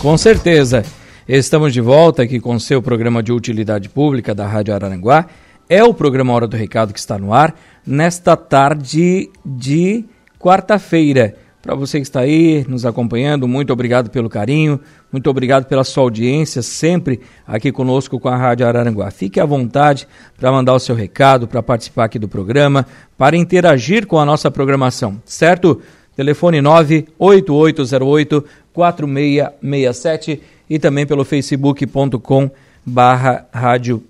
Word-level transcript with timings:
Com 0.00 0.16
certeza. 0.16 0.84
Estamos 1.26 1.72
de 1.72 1.80
volta 1.80 2.22
aqui 2.22 2.38
com 2.38 2.54
o 2.54 2.60
seu 2.60 2.80
programa 2.80 3.22
de 3.22 3.32
utilidade 3.32 3.88
pública 3.88 4.34
da 4.34 4.46
Rádio 4.46 4.74
Araranguá. 4.74 5.26
É 5.68 5.82
o 5.82 5.92
programa 5.92 6.32
Hora 6.32 6.46
do 6.46 6.56
Recado 6.56 6.92
que 6.92 6.98
está 6.98 7.18
no 7.18 7.32
ar 7.32 7.54
nesta 7.84 8.36
tarde 8.36 9.30
de 9.44 10.04
quarta-feira. 10.38 11.34
Para 11.60 11.74
você 11.74 11.98
que 11.98 12.04
está 12.04 12.20
aí 12.20 12.64
nos 12.68 12.86
acompanhando, 12.86 13.48
muito 13.48 13.72
obrigado 13.72 14.08
pelo 14.08 14.28
carinho, 14.28 14.78
muito 15.10 15.28
obrigado 15.28 15.64
pela 15.64 15.82
sua 15.82 16.04
audiência, 16.04 16.62
sempre 16.62 17.20
aqui 17.44 17.72
conosco 17.72 18.20
com 18.20 18.28
a 18.28 18.36
Rádio 18.36 18.68
Araranguá. 18.68 19.10
Fique 19.10 19.40
à 19.40 19.44
vontade 19.44 20.06
para 20.38 20.52
mandar 20.52 20.74
o 20.74 20.78
seu 20.78 20.94
recado, 20.94 21.48
para 21.48 21.60
participar 21.64 22.04
aqui 22.04 22.20
do 22.20 22.28
programa, 22.28 22.86
para 23.18 23.36
interagir 23.36 24.06
com 24.06 24.20
a 24.20 24.24
nossa 24.24 24.48
programação, 24.48 25.20
certo? 25.24 25.82
Telefone 26.14 26.62
98808 26.62 28.44
4667 28.76 30.42
e 30.68 30.78
também 30.78 31.06
pelo 31.06 31.24
facebook.com 31.24 32.50
barra 32.84 33.46
Rádio 33.50 34.04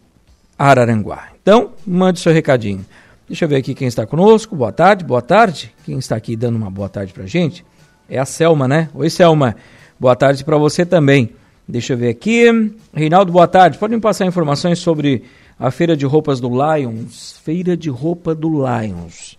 Araranguá. 0.59 1.29
Então, 1.41 1.71
mande 1.87 2.19
seu 2.19 2.33
recadinho. 2.33 2.85
Deixa 3.29 3.45
eu 3.45 3.49
ver 3.49 3.57
aqui 3.57 3.75
quem 3.75 3.87
está 3.87 4.05
conosco. 4.05 4.57
Boa 4.57 4.73
tarde, 4.73 5.05
boa 5.05 5.23
tarde. 5.23 5.73
Quem 5.85 5.99
está 5.99 6.17
aqui 6.17 6.35
dando 6.37 6.57
uma 6.57 6.71
boa 6.71 6.89
tarde 6.89 7.13
pra 7.13 7.27
gente 7.27 7.65
é 8.09 8.19
a 8.19 8.25
Selma, 8.25 8.67
né? 8.67 8.89
Oi, 8.93 9.09
Selma. 9.09 9.57
Boa 9.99 10.17
tarde 10.17 10.45
para 10.45 10.59
você 10.59 10.85
também. 10.85 11.31
Deixa 11.69 11.93
eu 11.93 11.97
ver 11.97 12.09
aqui. 12.09 12.45
Reinaldo, 12.93 13.33
boa 13.33 13.47
tarde. 13.47 13.79
Pode 13.79 13.95
me 13.95 14.01
passar 14.01 14.27
informações 14.27 14.81
sobre 14.81 15.25
a 15.59 15.71
feira 15.71 15.97
de 15.97 16.05
roupas 16.05 16.41
do 16.41 16.49
Lions? 16.49 17.39
Feira 17.45 17.77
de 17.77 17.89
roupa 17.89 18.35
do 18.35 18.49
Lions. 18.49 19.39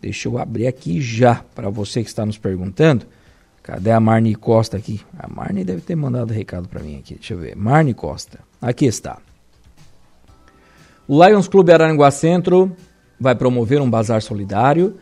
Deixa 0.00 0.28
eu 0.28 0.38
abrir 0.38 0.66
aqui 0.66 1.00
já 1.00 1.42
para 1.54 1.70
você 1.70 2.02
que 2.02 2.08
está 2.08 2.24
nos 2.24 2.38
perguntando. 2.38 3.06
Cadê 3.66 3.90
a 3.90 3.98
Marne 3.98 4.32
Costa 4.36 4.76
aqui? 4.76 5.00
A 5.18 5.26
Marne 5.28 5.64
deve 5.64 5.80
ter 5.80 5.96
mandado 5.96 6.32
recado 6.32 6.68
para 6.68 6.80
mim 6.80 6.98
aqui. 7.00 7.14
Deixa 7.14 7.34
eu 7.34 7.38
ver. 7.38 7.56
Marne 7.56 7.92
Costa. 7.92 8.38
Aqui 8.62 8.86
está. 8.86 9.18
O 11.08 11.26
Lions 11.26 11.48
Clube 11.48 11.72
Araranguá 11.72 12.12
Centro 12.12 12.70
vai 13.18 13.34
promover 13.34 13.82
um 13.82 13.90
bazar 13.90 14.22
solidário. 14.22 14.94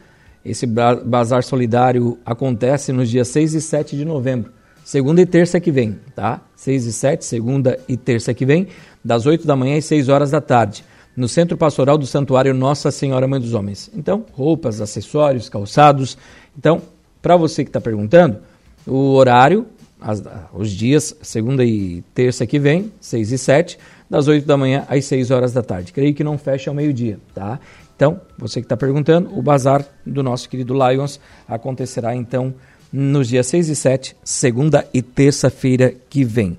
Esse 0.42 0.66
bazar 0.66 1.44
solidário 1.44 2.18
acontece 2.24 2.90
nos 2.90 3.10
dias 3.10 3.28
6 3.28 3.52
e 3.52 3.60
7 3.60 3.98
de 3.98 4.04
novembro, 4.06 4.50
segunda 4.82 5.20
e 5.20 5.26
terça 5.26 5.60
que 5.60 5.70
vem, 5.70 5.98
tá? 6.14 6.40
6 6.56 6.86
e 6.86 6.92
7, 6.92 7.24
segunda 7.24 7.78
e 7.86 7.98
terça 7.98 8.32
que 8.32 8.46
vem, 8.46 8.68
das 9.04 9.26
8 9.26 9.46
da 9.46 9.56
manhã 9.56 9.76
às 9.76 9.84
6 9.84 10.08
horas 10.08 10.30
da 10.30 10.40
tarde, 10.40 10.84
no 11.14 11.28
Centro 11.28 11.56
Pastoral 11.56 11.98
do 11.98 12.06
Santuário 12.06 12.54
Nossa 12.54 12.90
Senhora 12.90 13.28
Mãe 13.28 13.40
dos 13.40 13.52
Homens. 13.52 13.90
Então, 13.94 14.24
roupas, 14.32 14.80
acessórios, 14.80 15.48
calçados. 15.48 16.16
Então, 16.58 16.82
para 17.22 17.36
você 17.38 17.64
que 17.64 17.70
está 17.70 17.80
perguntando, 17.80 18.38
o 18.86 19.14
horário, 19.14 19.66
as, 20.00 20.22
os 20.52 20.70
dias, 20.70 21.16
segunda 21.22 21.64
e 21.64 22.02
terça 22.14 22.46
que 22.46 22.58
vem, 22.58 22.92
6 23.00 23.32
e 23.32 23.38
7, 23.38 23.78
das 24.08 24.28
8 24.28 24.46
da 24.46 24.56
manhã 24.56 24.84
às 24.88 25.04
6 25.06 25.30
horas 25.30 25.52
da 25.52 25.62
tarde. 25.62 25.92
Creio 25.92 26.14
que 26.14 26.22
não 26.22 26.36
fecha 26.36 26.70
ao 26.70 26.74
meio-dia, 26.74 27.18
tá? 27.34 27.58
Então, 27.96 28.20
você 28.36 28.60
que 28.60 28.66
está 28.66 28.76
perguntando, 28.76 29.36
o 29.36 29.42
bazar 29.42 29.84
do 30.04 30.22
nosso 30.22 30.48
querido 30.48 30.74
Lions 30.74 31.20
acontecerá 31.48 32.14
então 32.14 32.54
nos 32.92 33.28
dias 33.28 33.46
6 33.46 33.68
e 33.68 33.76
7, 33.76 34.16
segunda 34.22 34.86
e 34.92 35.00
terça-feira 35.00 35.94
que 36.08 36.24
vem. 36.24 36.56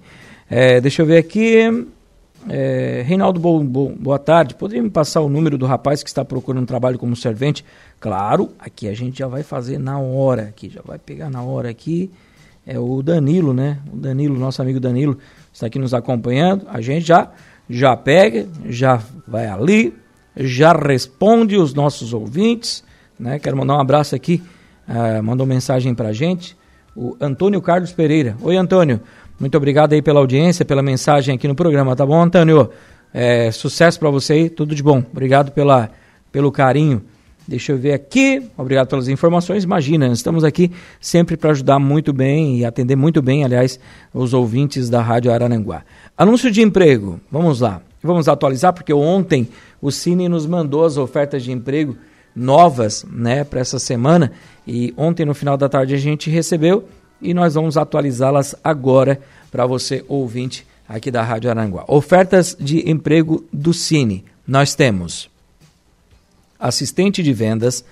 É, 0.50 0.81
deixa 0.81 1.02
eu 1.02 1.06
ver 1.06 1.18
aqui. 1.18 1.88
É, 2.49 3.03
Reinaldo, 3.05 3.39
bo, 3.39 3.63
bo, 3.63 3.89
boa 3.89 4.19
tarde. 4.19 4.55
Poderia 4.55 4.83
me 4.83 4.89
passar 4.89 5.21
o 5.21 5.29
número 5.29 5.57
do 5.57 5.65
rapaz 5.65 6.03
que 6.03 6.09
está 6.09 6.23
procurando 6.23 6.65
trabalho 6.65 6.99
como 6.99 7.15
servente? 7.15 7.65
Claro, 7.99 8.51
aqui 8.59 8.88
a 8.88 8.93
gente 8.93 9.19
já 9.19 9.27
vai 9.27 9.43
fazer 9.43 9.77
na 9.77 9.99
hora, 9.99 10.43
aqui 10.43 10.69
já 10.69 10.81
vai 10.83 10.99
pegar 10.99 11.29
na 11.29 11.41
hora 11.41 11.69
aqui. 11.69 12.11
É 12.66 12.79
o 12.79 13.01
Danilo, 13.01 13.53
né? 13.53 13.79
O 13.91 13.97
Danilo, 13.97 14.38
nosso 14.38 14.61
amigo 14.61 14.79
Danilo, 14.79 15.17
está 15.53 15.67
aqui 15.67 15.77
nos 15.77 15.93
acompanhando. 15.93 16.67
A 16.67 16.81
gente 16.81 17.05
já 17.05 17.31
já 17.69 17.95
pega, 17.97 18.47
já 18.66 19.01
vai 19.27 19.47
ali, 19.47 19.94
já 20.38 20.73
responde 20.73 21.57
os 21.57 21.73
nossos 21.73 22.13
ouvintes. 22.13 22.84
Né? 23.19 23.39
Quero 23.39 23.57
mandar 23.57 23.75
um 23.78 23.81
abraço 23.81 24.16
aqui, 24.16 24.44
uh, 24.88 25.23
mandou 25.23 25.45
mensagem 25.45 25.95
para 25.95 26.09
a 26.09 26.13
gente, 26.13 26.55
o 26.95 27.16
Antônio 27.19 27.61
Carlos 27.61 27.91
Pereira. 27.91 28.35
Oi, 28.41 28.55
Antônio, 28.57 29.01
muito 29.40 29.57
obrigado 29.57 29.94
aí 29.94 30.01
pela 30.01 30.19
audiência, 30.19 30.63
pela 30.63 30.81
mensagem 30.81 31.35
aqui 31.35 31.47
no 31.47 31.56
programa, 31.56 31.96
tá 31.96 32.06
bom, 32.06 32.22
Antônio? 32.22 32.69
É, 33.13 33.51
sucesso 33.51 34.00
para 34.00 34.09
você 34.09 34.34
aí, 34.34 34.50
tudo 34.50 34.73
de 34.73 34.81
bom. 34.81 35.03
Obrigado 35.12 35.51
pela, 35.51 35.90
pelo 36.31 36.51
carinho. 36.51 37.01
Deixa 37.47 37.72
eu 37.72 37.78
ver 37.78 37.94
aqui. 37.94 38.41
Obrigado 38.57 38.88
pelas 38.88 39.07
informações. 39.07 39.63
Imagina, 39.63 40.07
estamos 40.07 40.44
aqui 40.44 40.72
sempre 41.00 41.38
para 41.38 41.51
ajudar 41.51 41.79
muito 41.79 42.12
bem 42.12 42.57
e 42.57 42.66
atender 42.66 42.96
muito 42.96 43.22
bem, 43.22 43.44
aliás, 43.44 43.79
os 44.13 44.34
ouvintes 44.34 44.90
da 44.90 45.01
Rádio 45.01 45.31
Arananguá. 45.31 45.84
Anúncio 46.17 46.50
de 46.52 46.62
emprego. 46.62 47.19
Vamos 47.31 47.59
lá. 47.59 47.81
Vamos 48.02 48.28
atualizar 48.28 48.73
porque 48.73 48.94
ontem 48.94 49.47
o 49.81 49.91
Cine 49.91 50.28
nos 50.28 50.46
mandou 50.46 50.85
as 50.85 50.97
ofertas 50.97 51.44
de 51.44 51.52
emprego 51.52 51.96
novas, 52.35 53.06
né, 53.09 53.44
para 53.44 53.62
essa 53.62 53.79
semana 53.79 54.31
e 54.67 54.94
ontem 54.97 55.25
no 55.25 55.34
final 55.34 55.56
da 55.56 55.69
tarde 55.69 55.94
a 55.94 55.97
gente 55.97 56.29
recebeu 56.29 56.85
e 57.22 57.34
nós 57.34 57.53
vamos 57.53 57.78
atualizá-las 57.78 58.56
agora 58.64 59.20
para 59.52 59.66
você 59.66 60.03
ouvinte 60.08 60.66
aqui 60.88 61.09
da 61.09 61.24
Rádio 61.24 61.50
Aranguá. 61.50 61.86
Ofertas 61.88 62.56
de 62.59 62.90
emprego 62.90 63.44
do 63.52 63.74
Cine. 63.74 64.26
Nós 64.48 64.76
temos 64.76 65.30
assistente 66.59 67.22
de 67.24 67.34
vendas, 67.34 67.84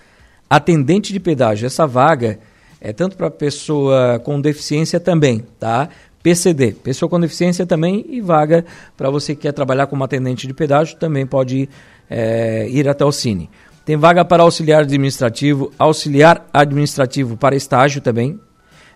atendente 0.49 1.11
de 1.11 1.19
pedágio. 1.19 1.65
Essa 1.65 1.87
vaga 1.87 2.39
é 2.79 2.93
tanto 2.93 3.15
para 3.15 3.31
pessoa 3.31 4.19
com 4.19 4.39
deficiência 4.39 4.99
também, 4.99 5.43
tá? 5.59 5.89
PCD, 6.21 6.71
pessoa 6.71 7.09
com 7.09 7.19
deficiência 7.19 7.65
também, 7.65 8.05
e 8.07 8.21
vaga 8.21 8.63
para 8.95 9.09
você 9.09 9.35
que 9.35 9.41
quer 9.41 9.51
trabalhar 9.51 9.87
como 9.87 10.03
atendente 10.03 10.47
de 10.47 10.53
pedágio, 10.53 10.95
também 10.97 11.25
pode 11.25 11.67
é, 12.09 12.67
ir 12.69 12.87
até 12.87 13.03
o 13.03 13.11
Cine. 13.11 13.49
Tem 13.85 13.97
vaga 13.97 14.23
para 14.23 14.43
auxiliar 14.43 14.83
administrativo, 14.83 15.73
auxiliar 15.77 16.47
administrativo 16.53 17.35
para 17.35 17.55
estágio 17.55 17.99
também, 17.99 18.39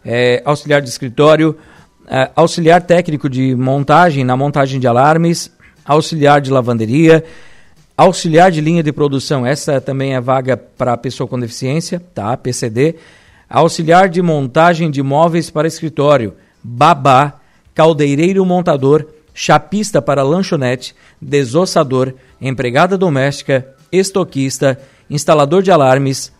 é, 0.06 0.42
auxiliar 0.46 0.82
de 0.82 0.90
escritório, 0.90 1.58
é, 2.08 2.30
auxiliar 2.36 2.82
técnico 2.82 3.30
de 3.30 3.56
montagem, 3.56 4.24
na 4.24 4.38
montagem 4.38 4.80
de 4.80 4.88
alarmes, 4.88 5.52
auxiliar 5.86 6.42
de 6.42 6.52
lavanderia, 6.52 7.24
auxiliar 7.98 8.52
de 8.52 8.62
linha 8.62 8.84
de 8.84 8.92
produção, 8.92 9.46
essa 9.46 9.82
também 9.82 10.14
é 10.14 10.22
vaga 10.22 10.56
para 10.56 10.96
pessoa 10.98 11.28
com 11.28 11.40
deficiência, 11.40 12.02
tá? 12.14 12.38
PCD, 12.38 12.96
auxiliar 13.50 14.08
de 14.08 14.22
montagem 14.22 14.92
de 14.92 15.02
móveis 15.02 15.50
para 15.50 15.68
escritório, 15.68 16.34
babá, 16.64 17.40
caldeireiro 17.74 18.46
montador, 18.46 19.06
chapista 19.34 20.02
para 20.02 20.24
lanchonete, 20.24 20.96
desossador, 21.22 22.14
empregada 22.42 22.98
doméstica, 22.98 23.68
estoquista, 23.92 24.80
instalador 25.10 25.62
de 25.62 25.72
alarmes, 25.72 26.32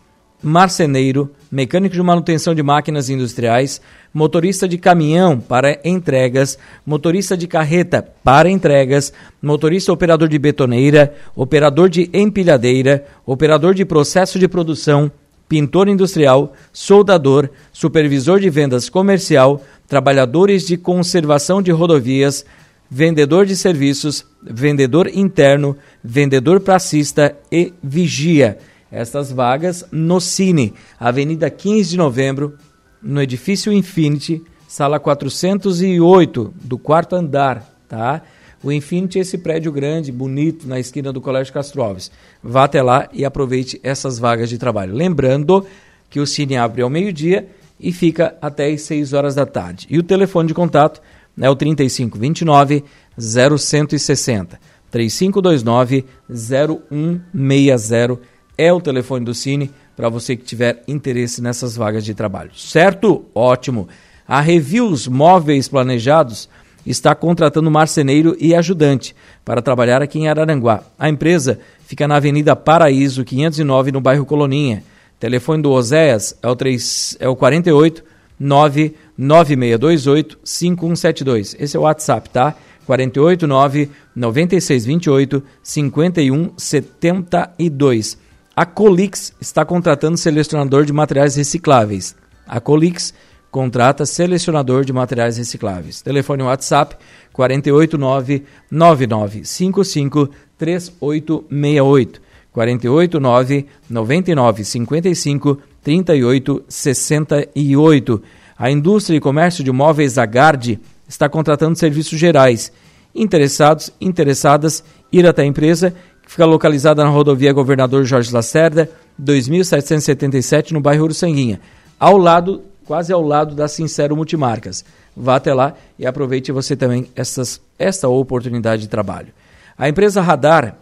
marceneiro, 0.42 1.30
mecânico 1.50 1.94
de 1.94 2.02
manutenção 2.02 2.54
de 2.54 2.62
máquinas 2.62 3.10
industriais, 3.10 3.80
motorista 4.12 4.68
de 4.68 4.78
caminhão 4.78 5.40
para 5.40 5.80
entregas, 5.84 6.58
motorista 6.86 7.36
de 7.36 7.46
carreta 7.46 8.06
para 8.22 8.48
entregas, 8.48 9.12
motorista 9.42 9.92
operador 9.92 10.28
de 10.28 10.38
betoneira, 10.38 11.14
operador 11.34 11.88
de 11.88 12.08
empilhadeira, 12.12 13.04
operador 13.26 13.74
de 13.74 13.84
processo 13.84 14.38
de 14.38 14.48
produção, 14.48 15.10
pintor 15.48 15.88
industrial, 15.88 16.52
soldador, 16.72 17.48
supervisor 17.72 18.38
de 18.38 18.50
vendas 18.50 18.88
comercial, 18.88 19.62
trabalhadores 19.86 20.66
de 20.66 20.76
conservação 20.76 21.62
de 21.62 21.70
rodovias, 21.70 22.44
vendedor 22.90 23.46
de 23.46 23.56
serviços, 23.56 24.24
vendedor 24.42 25.08
interno, 25.12 25.76
vendedor 26.02 26.60
pracista 26.60 27.36
e 27.50 27.72
vigia. 27.82 28.58
Estas 28.90 29.30
vagas 29.30 29.84
no 29.92 30.20
Cine, 30.20 30.72
Avenida 30.98 31.50
15 31.50 31.90
de 31.90 31.96
Novembro, 31.96 32.54
no 33.02 33.22
edifício 33.22 33.72
Infinity, 33.72 34.42
sala 34.66 34.98
408, 34.98 36.54
do 36.62 36.78
quarto 36.78 37.14
andar, 37.14 37.68
tá? 37.88 38.22
O 38.62 38.72
Infinity 38.72 39.18
é 39.18 39.22
esse 39.22 39.38
prédio 39.38 39.70
grande, 39.70 40.10
bonito, 40.10 40.66
na 40.66 40.80
esquina 40.80 41.12
do 41.12 41.20
Colégio 41.20 41.52
Castro 41.52 41.82
Alves. 41.82 42.10
Vá 42.42 42.64
até 42.64 42.82
lá 42.82 43.08
e 43.12 43.24
aproveite 43.24 43.78
essas 43.84 44.18
vagas 44.18 44.48
de 44.48 44.58
trabalho. 44.58 44.94
Lembrando 44.94 45.64
que 46.10 46.18
o 46.18 46.26
Cine 46.26 46.56
abre 46.56 46.82
ao 46.82 46.90
meio-dia 46.90 47.48
e 47.78 47.92
fica 47.92 48.36
até 48.42 48.68
às 48.68 48.82
6 48.82 49.12
horas 49.12 49.36
da 49.36 49.46
tarde. 49.46 49.86
E 49.88 49.98
o 49.98 50.02
telefone 50.02 50.48
de 50.48 50.54
contato 50.54 51.00
é 51.40 51.48
o 51.48 51.54
3529 51.54 52.82
0160. 53.16 54.58
3529 54.90 56.04
0160 56.28 58.37
é 58.58 58.72
o 58.72 58.80
telefone 58.80 59.24
do 59.24 59.32
Cine 59.32 59.70
para 59.96 60.08
você 60.08 60.36
que 60.36 60.44
tiver 60.44 60.82
interesse 60.86 61.40
nessas 61.40 61.76
vagas 61.76 62.04
de 62.04 62.12
trabalho. 62.12 62.50
Certo? 62.54 63.24
Ótimo. 63.34 63.88
A 64.26 64.40
Reviews 64.40 65.08
Móveis 65.08 65.68
Planejados 65.68 66.48
está 66.84 67.14
contratando 67.14 67.70
marceneiro 67.70 68.36
e 68.38 68.54
ajudante 68.54 69.16
para 69.44 69.62
trabalhar 69.62 70.02
aqui 70.02 70.18
em 70.18 70.28
Araranguá. 70.28 70.82
A 70.98 71.08
empresa 71.08 71.60
fica 71.86 72.08
na 72.08 72.16
Avenida 72.16 72.56
Paraíso, 72.56 73.24
509, 73.24 73.92
no 73.92 74.00
bairro 74.00 74.26
Coloninha. 74.26 74.82
Telefone 75.18 75.62
do 75.62 75.70
Oséias 75.70 76.36
é 76.42 76.48
o, 76.48 76.56
3, 76.56 77.16
é 77.20 77.28
o 77.28 77.36
48 77.36 78.04
9 78.38 78.94
9628 79.16 80.38
5172. 80.44 81.56
Esse 81.58 81.76
é 81.76 81.80
o 81.80 81.82
WhatsApp, 81.82 82.30
tá? 82.30 82.54
489 82.86 83.90
9628 84.14 85.42
5172. 85.62 88.27
A 88.58 88.66
Colix 88.66 89.32
está 89.40 89.64
contratando 89.64 90.16
selecionador 90.16 90.84
de 90.84 90.92
materiais 90.92 91.36
recicláveis. 91.36 92.16
A 92.44 92.58
Colix 92.58 93.14
contrata 93.52 94.04
selecionador 94.04 94.84
de 94.84 94.92
materiais 94.92 95.38
recicláveis. 95.38 96.02
Telefone 96.02 96.42
WhatsApp 96.42 96.96
489 97.32 98.42
9955 98.68 100.30
3868. 100.58 102.20
489 102.52 103.66
9955 103.88 105.58
3868. 105.80 108.22
A 108.58 108.70
indústria 108.72 109.18
e 109.18 109.20
comércio 109.20 109.62
de 109.62 109.70
móveis 109.70 110.18
Agard 110.18 110.80
está 111.08 111.28
contratando 111.28 111.78
serviços 111.78 112.18
gerais. 112.18 112.72
Interessados, 113.14 113.92
interessadas, 114.00 114.82
ir 115.12 115.28
até 115.28 115.42
a 115.42 115.46
empresa, 115.46 115.94
fica 116.28 116.44
localizada 116.44 117.02
na 117.02 117.08
rodovia 117.08 117.52
Governador 117.54 118.04
Jorge 118.04 118.32
Lacerda, 118.32 118.88
2777, 119.18 120.74
no 120.74 120.80
bairro 120.80 121.04
Uruçanguinha, 121.04 121.58
ao 121.98 122.18
lado, 122.18 122.62
quase 122.84 123.12
ao 123.12 123.22
lado 123.22 123.54
da 123.54 123.66
Sincero 123.66 124.14
Multimarcas. 124.14 124.84
Vá 125.16 125.36
até 125.36 125.54
lá 125.54 125.74
e 125.98 126.06
aproveite 126.06 126.52
você 126.52 126.76
também 126.76 127.08
essas, 127.16 127.60
esta 127.78 128.08
oportunidade 128.08 128.82
de 128.82 128.88
trabalho. 128.88 129.32
A 129.76 129.88
empresa 129.88 130.20
Radar, 130.20 130.76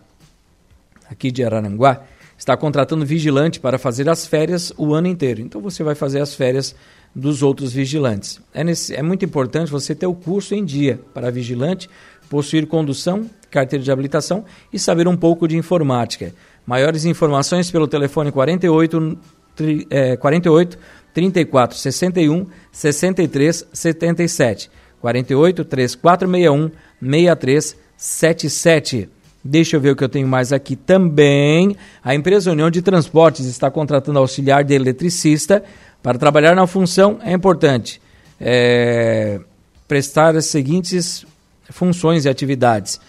aqui 1.08 1.31
de 1.31 1.44
Araranguá, 1.44 2.02
está 2.37 2.56
contratando 2.56 3.06
vigilante 3.06 3.60
para 3.60 3.78
fazer 3.78 4.08
as 4.08 4.26
férias 4.26 4.72
o 4.76 4.94
ano 4.94 5.06
inteiro. 5.06 5.40
Então 5.40 5.60
você 5.60 5.82
vai 5.84 5.94
fazer 5.94 6.20
as 6.20 6.34
férias 6.34 6.75
dos 7.14 7.42
outros 7.42 7.72
vigilantes. 7.72 8.40
É, 8.52 8.62
nesse, 8.62 8.94
é 8.94 9.02
muito 9.02 9.25
importante 9.25 9.70
você 9.70 9.94
ter 9.94 10.06
o 10.06 10.14
curso 10.14 10.54
em 10.54 10.64
dia 10.64 11.00
para 11.14 11.31
vigilante, 11.31 11.88
possuir 12.28 12.67
condução, 12.67 13.31
carteira 13.50 13.84
de 13.84 13.90
habilitação 13.90 14.44
e 14.73 14.78
saber 14.78 15.08
um 15.08 15.17
pouco 15.17 15.49
de 15.49 15.56
informática. 15.56 16.32
Maiores 16.67 17.05
informações 17.05 17.70
pelo 17.70 17.87
telefone 17.87 18.32
48, 18.32 19.19
tri, 19.55 19.87
é, 19.90 20.17
48 20.17 20.78
34 21.14 21.78
61 21.78 22.46
63 22.70 23.69
77. 23.73 24.70
48 25.00 25.64
3461 25.64 26.70
6377. 27.00 29.08
Deixa 29.43 29.76
eu 29.76 29.81
ver 29.81 29.93
o 29.93 29.96
que 29.96 30.02
eu 30.02 30.08
tenho 30.08 30.26
mais 30.26 30.52
aqui 30.52 30.75
também. 30.75 31.76
A 32.02 32.12
empresa 32.14 32.50
União 32.50 32.69
de 32.69 32.82
Transportes 32.82 33.46
está 33.46 33.70
contratando 33.70 34.19
auxiliar 34.19 34.64
de 34.64 34.75
eletricista 34.75 35.62
para 36.02 36.19
trabalhar 36.19 36.56
na 36.56 36.67
função. 36.67 37.20
É 37.23 37.32
importante 37.32 38.02
é, 38.40 39.38
prestar 39.87 40.37
as 40.37 40.46
seguintes 40.46 41.25
funções 41.70 42.24
e 42.24 42.28
atividades: 42.28 43.00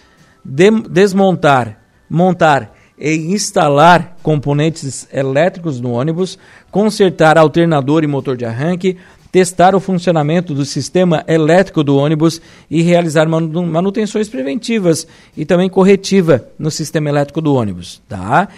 de, 0.44 0.70
desmontar, 0.70 1.80
montar 2.08 2.74
e 2.98 3.32
instalar 3.32 4.16
componentes 4.22 5.06
elétricos 5.12 5.80
no 5.80 5.92
ônibus, 5.92 6.38
consertar 6.70 7.38
alternador 7.38 8.02
e 8.02 8.08
motor 8.08 8.36
de 8.36 8.44
arranque, 8.44 8.96
testar 9.30 9.74
o 9.74 9.80
funcionamento 9.80 10.54
do 10.54 10.64
sistema 10.64 11.22
elétrico 11.28 11.84
do 11.84 11.96
ônibus 11.96 12.40
e 12.70 12.82
realizar 12.82 13.28
manutenções 13.28 14.28
preventivas 14.28 15.06
e 15.36 15.44
também 15.44 15.68
corretiva 15.68 16.48
no 16.58 16.70
sistema 16.70 17.08
elétrico 17.08 17.40
do 17.40 17.54
ônibus. 17.54 18.02
Tá? 18.08 18.48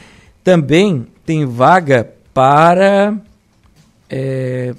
Também 0.42 1.06
tem 1.26 1.44
vaga 1.44 2.10
para. 2.32 3.14
É, 4.08 4.74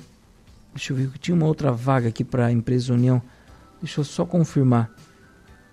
deixa 0.74 0.94
eu 0.94 0.98
ver, 0.98 1.10
tinha 1.20 1.36
uma 1.36 1.46
outra 1.46 1.72
vaga 1.72 2.10
aqui 2.10 2.24
para 2.24 2.48
a 2.48 2.52
empresa 2.52 2.94
União. 2.94 3.22
Deixa 3.82 4.00
eu 4.00 4.06
só 4.06 4.26
confirmar. 4.26 4.90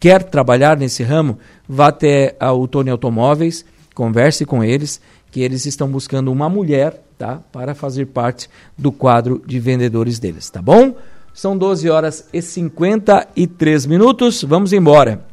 quer 0.00 0.22
trabalhar 0.22 0.76
nesse 0.76 1.02
ramo, 1.02 1.38
vá 1.68 1.88
até 1.88 2.36
a 2.40 2.50
Tony 2.68 2.90
Automóveis, 2.90 3.64
converse 3.94 4.44
com 4.44 4.62
eles, 4.62 5.00
que 5.30 5.40
eles 5.40 5.66
estão 5.66 5.88
buscando 5.88 6.30
uma 6.30 6.48
mulher 6.48 7.02
tá, 7.18 7.40
para 7.52 7.74
fazer 7.74 8.06
parte 8.06 8.48
do 8.76 8.92
quadro 8.92 9.42
de 9.46 9.58
vendedores 9.58 10.18
deles, 10.18 10.48
tá 10.48 10.62
bom? 10.62 10.94
São 11.32 11.58
12 11.58 11.90
horas 11.90 12.28
e 12.32 12.40
53 12.40 13.86
minutos. 13.86 14.44
Vamos 14.44 14.72
embora. 14.72 15.26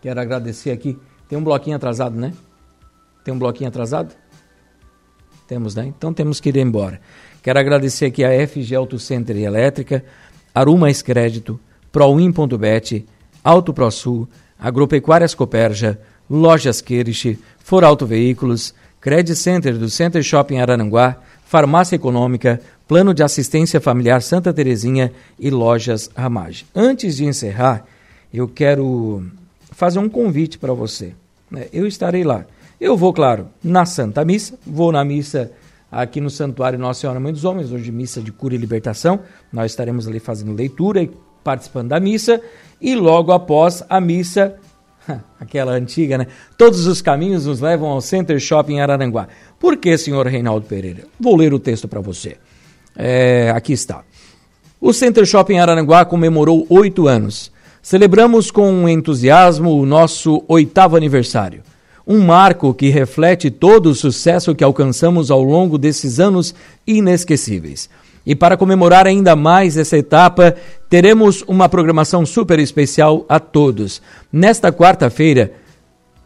Quero 0.00 0.20
agradecer 0.20 0.70
aqui. 0.70 0.96
Tem 1.28 1.36
um 1.36 1.42
bloquinho 1.42 1.74
atrasado, 1.74 2.16
né? 2.16 2.32
Tem 3.24 3.34
um 3.34 3.38
bloquinho 3.38 3.68
atrasado? 3.68 4.14
Temos, 5.46 5.74
né? 5.74 5.86
Então 5.86 6.12
temos 6.12 6.40
que 6.40 6.48
ir 6.48 6.56
embora. 6.56 7.00
Quero 7.42 7.58
agradecer 7.58 8.06
aqui 8.06 8.24
a 8.24 8.46
FG 8.46 8.74
Auto 8.74 8.98
Center 8.98 9.36
Elétrica, 9.36 10.04
Aruma 10.54 10.92
Crédito, 10.92 11.60
Proin.bet, 11.92 13.06
Auto 13.44 13.72
ProSul, 13.72 14.28
Agropecuárias 14.58 15.34
Coperja, 15.34 15.98
Lojas 16.28 16.80
Queriche, 16.80 17.38
For 17.60 17.84
Auto 17.84 18.04
Veículos, 18.04 18.74
Credit 19.00 19.36
Center 19.36 19.78
do 19.78 19.88
Center 19.88 20.22
Shopping 20.22 20.58
Arananguá, 20.58 21.16
Farmácia 21.44 21.94
Econômica, 21.94 22.60
Plano 22.88 23.14
de 23.14 23.22
Assistência 23.22 23.80
Familiar 23.80 24.20
Santa 24.22 24.52
Terezinha 24.52 25.12
e 25.38 25.48
Lojas 25.48 26.10
Ramage. 26.16 26.66
Antes 26.74 27.16
de 27.16 27.24
encerrar, 27.24 27.86
eu 28.34 28.48
quero 28.48 29.24
fazer 29.70 30.00
um 30.00 30.08
convite 30.08 30.58
para 30.58 30.72
você. 30.72 31.12
Né? 31.48 31.66
Eu 31.72 31.86
estarei 31.86 32.24
lá. 32.24 32.44
Eu 32.80 32.94
vou, 32.94 33.12
claro, 33.12 33.48
na 33.64 33.86
Santa 33.86 34.22
Missa, 34.22 34.58
vou 34.66 34.92
na 34.92 35.02
missa 35.02 35.50
aqui 35.90 36.20
no 36.20 36.28
Santuário 36.28 36.78
Nossa 36.78 37.00
Senhora 37.00 37.18
Mãe 37.18 37.32
dos 37.32 37.44
Homens, 37.44 37.72
hoje 37.72 37.90
missa 37.90 38.20
de 38.20 38.30
cura 38.30 38.54
e 38.54 38.58
libertação. 38.58 39.20
Nós 39.50 39.72
estaremos 39.72 40.06
ali 40.06 40.20
fazendo 40.20 40.52
leitura 40.52 41.02
e 41.02 41.10
participando 41.42 41.88
da 41.88 41.98
missa. 41.98 42.38
E 42.78 42.94
logo 42.94 43.32
após 43.32 43.82
a 43.88 43.98
missa, 43.98 44.56
aquela 45.40 45.72
antiga, 45.72 46.18
né? 46.18 46.26
Todos 46.58 46.86
os 46.86 47.00
caminhos 47.00 47.46
nos 47.46 47.60
levam 47.60 47.88
ao 47.88 48.02
Center 48.02 48.38
Shopping 48.38 48.80
Araranguá. 48.80 49.26
Por 49.58 49.78
que, 49.78 49.96
senhor 49.96 50.26
Reinaldo 50.26 50.66
Pereira? 50.66 51.04
Vou 51.18 51.34
ler 51.34 51.54
o 51.54 51.58
texto 51.58 51.88
para 51.88 52.00
você. 52.00 52.36
É, 52.94 53.50
aqui 53.54 53.72
está. 53.72 54.04
O 54.78 54.92
Center 54.92 55.24
Shopping 55.24 55.56
Araranguá 55.56 56.04
comemorou 56.04 56.66
oito 56.68 57.08
anos. 57.08 57.50
Celebramos 57.80 58.50
com 58.50 58.86
entusiasmo 58.86 59.70
o 59.80 59.86
nosso 59.86 60.44
oitavo 60.46 60.94
aniversário. 60.94 61.62
Um 62.06 62.20
marco 62.20 62.72
que 62.72 62.88
reflete 62.88 63.50
todo 63.50 63.86
o 63.90 63.94
sucesso 63.94 64.54
que 64.54 64.62
alcançamos 64.62 65.28
ao 65.28 65.42
longo 65.42 65.76
desses 65.76 66.20
anos 66.20 66.54
inesquecíveis. 66.86 67.90
E 68.24 68.34
para 68.34 68.56
comemorar 68.56 69.08
ainda 69.08 69.34
mais 69.34 69.76
essa 69.76 69.98
etapa, 69.98 70.54
teremos 70.88 71.42
uma 71.48 71.68
programação 71.68 72.24
super 72.24 72.60
especial 72.60 73.26
a 73.28 73.40
todos. 73.40 74.00
Nesta 74.32 74.72
quarta-feira, 74.72 75.52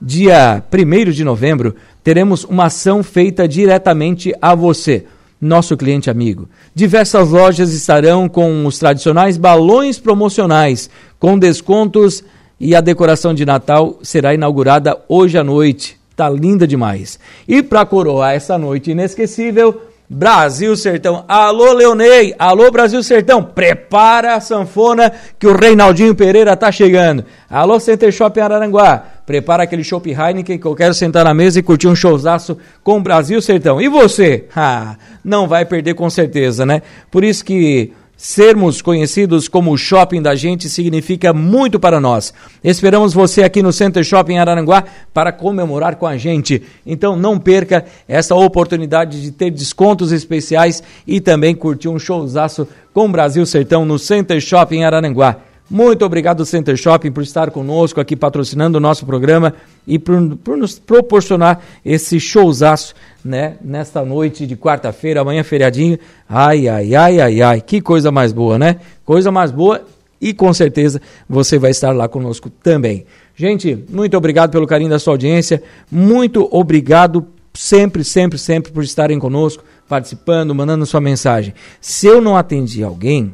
dia 0.01 0.63
1 0.71 1.11
de 1.13 1.25
novembro, 1.25 1.75
teremos 2.05 2.45
uma 2.45 2.67
ação 2.67 3.03
feita 3.03 3.49
diretamente 3.49 4.35
a 4.41 4.55
você, 4.55 5.07
nosso 5.41 5.79
cliente 5.79 6.11
amigo. 6.11 6.47
Diversas 6.75 7.31
lojas 7.31 7.73
estarão 7.73 8.29
com 8.29 8.67
os 8.67 8.79
tradicionais 8.79 9.39
balões 9.39 9.99
promocionais, 9.99 10.91
com 11.19 11.39
descontos 11.39 12.23
e 12.61 12.77
a 12.77 12.81
decoração 12.83 13.33
de 13.33 13.47
Natal 13.47 13.99
será 14.03 14.35
inaugurada 14.35 14.99
hoje 15.09 15.39
à 15.39 15.43
noite. 15.43 15.99
Tá 16.15 16.29
linda 16.29 16.67
demais. 16.67 17.19
E 17.49 17.63
para 17.63 17.87
coroar 17.87 18.35
essa 18.35 18.59
noite 18.59 18.91
inesquecível, 18.91 19.81
Brasil 20.13 20.77
Sertão. 20.77 21.25
Alô, 21.29 21.73
Leonei. 21.73 22.35
Alô, 22.37 22.69
Brasil 22.71 23.01
Sertão. 23.01 23.43
Prepara 23.43 24.35
a 24.35 24.41
sanfona 24.41 25.13
que 25.39 25.47
o 25.47 25.57
Reinaldinho 25.57 26.17
Pereira 26.17 26.57
tá 26.57 26.71
chegando. 26.71 27.25
Alô, 27.49 27.79
Center 27.79 28.11
Shopping 28.11 28.41
Araranguá. 28.41 29.05
Prepara 29.25 29.63
aquele 29.63 29.85
chopp 29.85 30.11
Heineken 30.11 30.59
que 30.59 30.67
eu 30.67 30.75
quero 30.75 30.93
sentar 30.93 31.25
na 31.25 31.33
mesa 31.33 31.61
e 31.61 31.63
curtir 31.63 31.87
um 31.87 31.95
showzaço 31.95 32.59
com 32.83 32.99
o 32.99 33.01
Brasil 33.01 33.41
Sertão. 33.41 33.81
E 33.81 33.89
você? 33.89 34.47
Ah, 34.57 34.97
não 35.25 35.49
vai 35.49 35.65
perder 35.65 35.95
com 35.95 36.11
certeza, 36.11 36.67
né? 36.67 36.83
Por 37.11 37.25
isso 37.25 37.45
que 37.45 37.93
Sermos 38.23 38.83
conhecidos 38.83 39.49
como 39.49 39.73
o 39.73 39.79
shopping 39.79 40.21
da 40.21 40.35
gente 40.35 40.69
significa 40.69 41.33
muito 41.33 41.81
para 41.81 41.99
nós. 41.99 42.35
Esperamos 42.63 43.15
você 43.15 43.43
aqui 43.43 43.63
no 43.63 43.73
Center 43.73 44.05
Shopping 44.05 44.37
Araranguá 44.37 44.85
para 45.15 45.33
comemorar 45.33 45.97
com 45.97 46.07
a 46.07 46.19
gente. 46.19 46.63
Então 46.85 47.17
não 47.17 47.39
perca 47.39 47.83
essa 48.07 48.35
oportunidade 48.35 49.23
de 49.23 49.31
ter 49.31 49.51
descontos 49.51 50.13
especiais 50.13 50.83
e 51.07 51.19
também 51.19 51.55
curtir 51.55 51.89
um 51.89 51.99
showzaço 51.99 52.69
com 52.93 53.07
o 53.07 53.11
Brasil 53.11 53.47
Sertão 53.47 53.87
no 53.87 53.99
Center 53.99 54.39
Shopping 54.39 54.85
Araranguá. 54.85 55.39
Muito 55.71 56.05
obrigado, 56.05 56.45
Center 56.45 56.77
Shopping, 56.77 57.13
por 57.13 57.23
estar 57.23 57.53
conosco 57.53 58.01
aqui 58.01 58.17
patrocinando 58.17 58.79
o 58.79 58.81
nosso 58.81 59.07
programa 59.07 59.55
e 59.87 60.01
por, 60.01 60.37
por 60.39 60.57
nos 60.57 60.81
proporcionar 60.81 61.61
esse 61.85 62.19
showzaço 62.19 62.93
né, 63.25 63.57
nesta 63.63 64.05
noite 64.05 64.49
de 64.49 64.57
quarta-feira, 64.57 65.21
amanhã 65.21 65.45
feriadinho. 65.45 65.97
Ai, 66.29 66.67
ai, 66.67 66.93
ai, 66.97 67.21
ai, 67.21 67.41
ai, 67.41 67.61
que 67.61 67.81
coisa 67.81 68.11
mais 68.11 68.33
boa, 68.33 68.59
né? 68.59 68.81
Coisa 69.05 69.31
mais 69.31 69.53
boa 69.53 69.85
e 70.21 70.35
com 70.35 70.53
certeza 70.53 71.01
você 71.29 71.57
vai 71.57 71.71
estar 71.71 71.93
lá 71.93 72.09
conosco 72.09 72.51
também. 72.51 73.07
Gente, 73.37 73.79
muito 73.89 74.17
obrigado 74.17 74.51
pelo 74.51 74.67
carinho 74.67 74.91
da 74.91 74.99
sua 74.99 75.15
audiência, 75.15 75.63
muito 75.89 76.49
obrigado 76.51 77.25
sempre, 77.55 78.03
sempre, 78.03 78.39
sempre 78.39 78.73
por 78.73 78.83
estarem 78.83 79.21
conosco, 79.21 79.63
participando, 79.89 80.53
mandando 80.53 80.85
sua 80.85 81.01
mensagem. 81.01 81.55
Se 81.81 82.09
eu 82.09 82.21
não 82.21 82.37
atendi 82.37 82.83
alguém, 82.83 83.33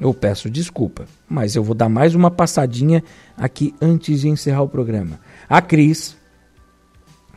eu 0.00 0.14
peço 0.14 0.48
desculpa, 0.48 1.06
mas 1.28 1.56
eu 1.56 1.62
vou 1.62 1.74
dar 1.74 1.88
mais 1.88 2.14
uma 2.14 2.30
passadinha 2.30 3.02
aqui 3.36 3.74
antes 3.80 4.20
de 4.20 4.28
encerrar 4.28 4.62
o 4.62 4.68
programa. 4.68 5.18
A 5.48 5.60
Cris 5.60 6.16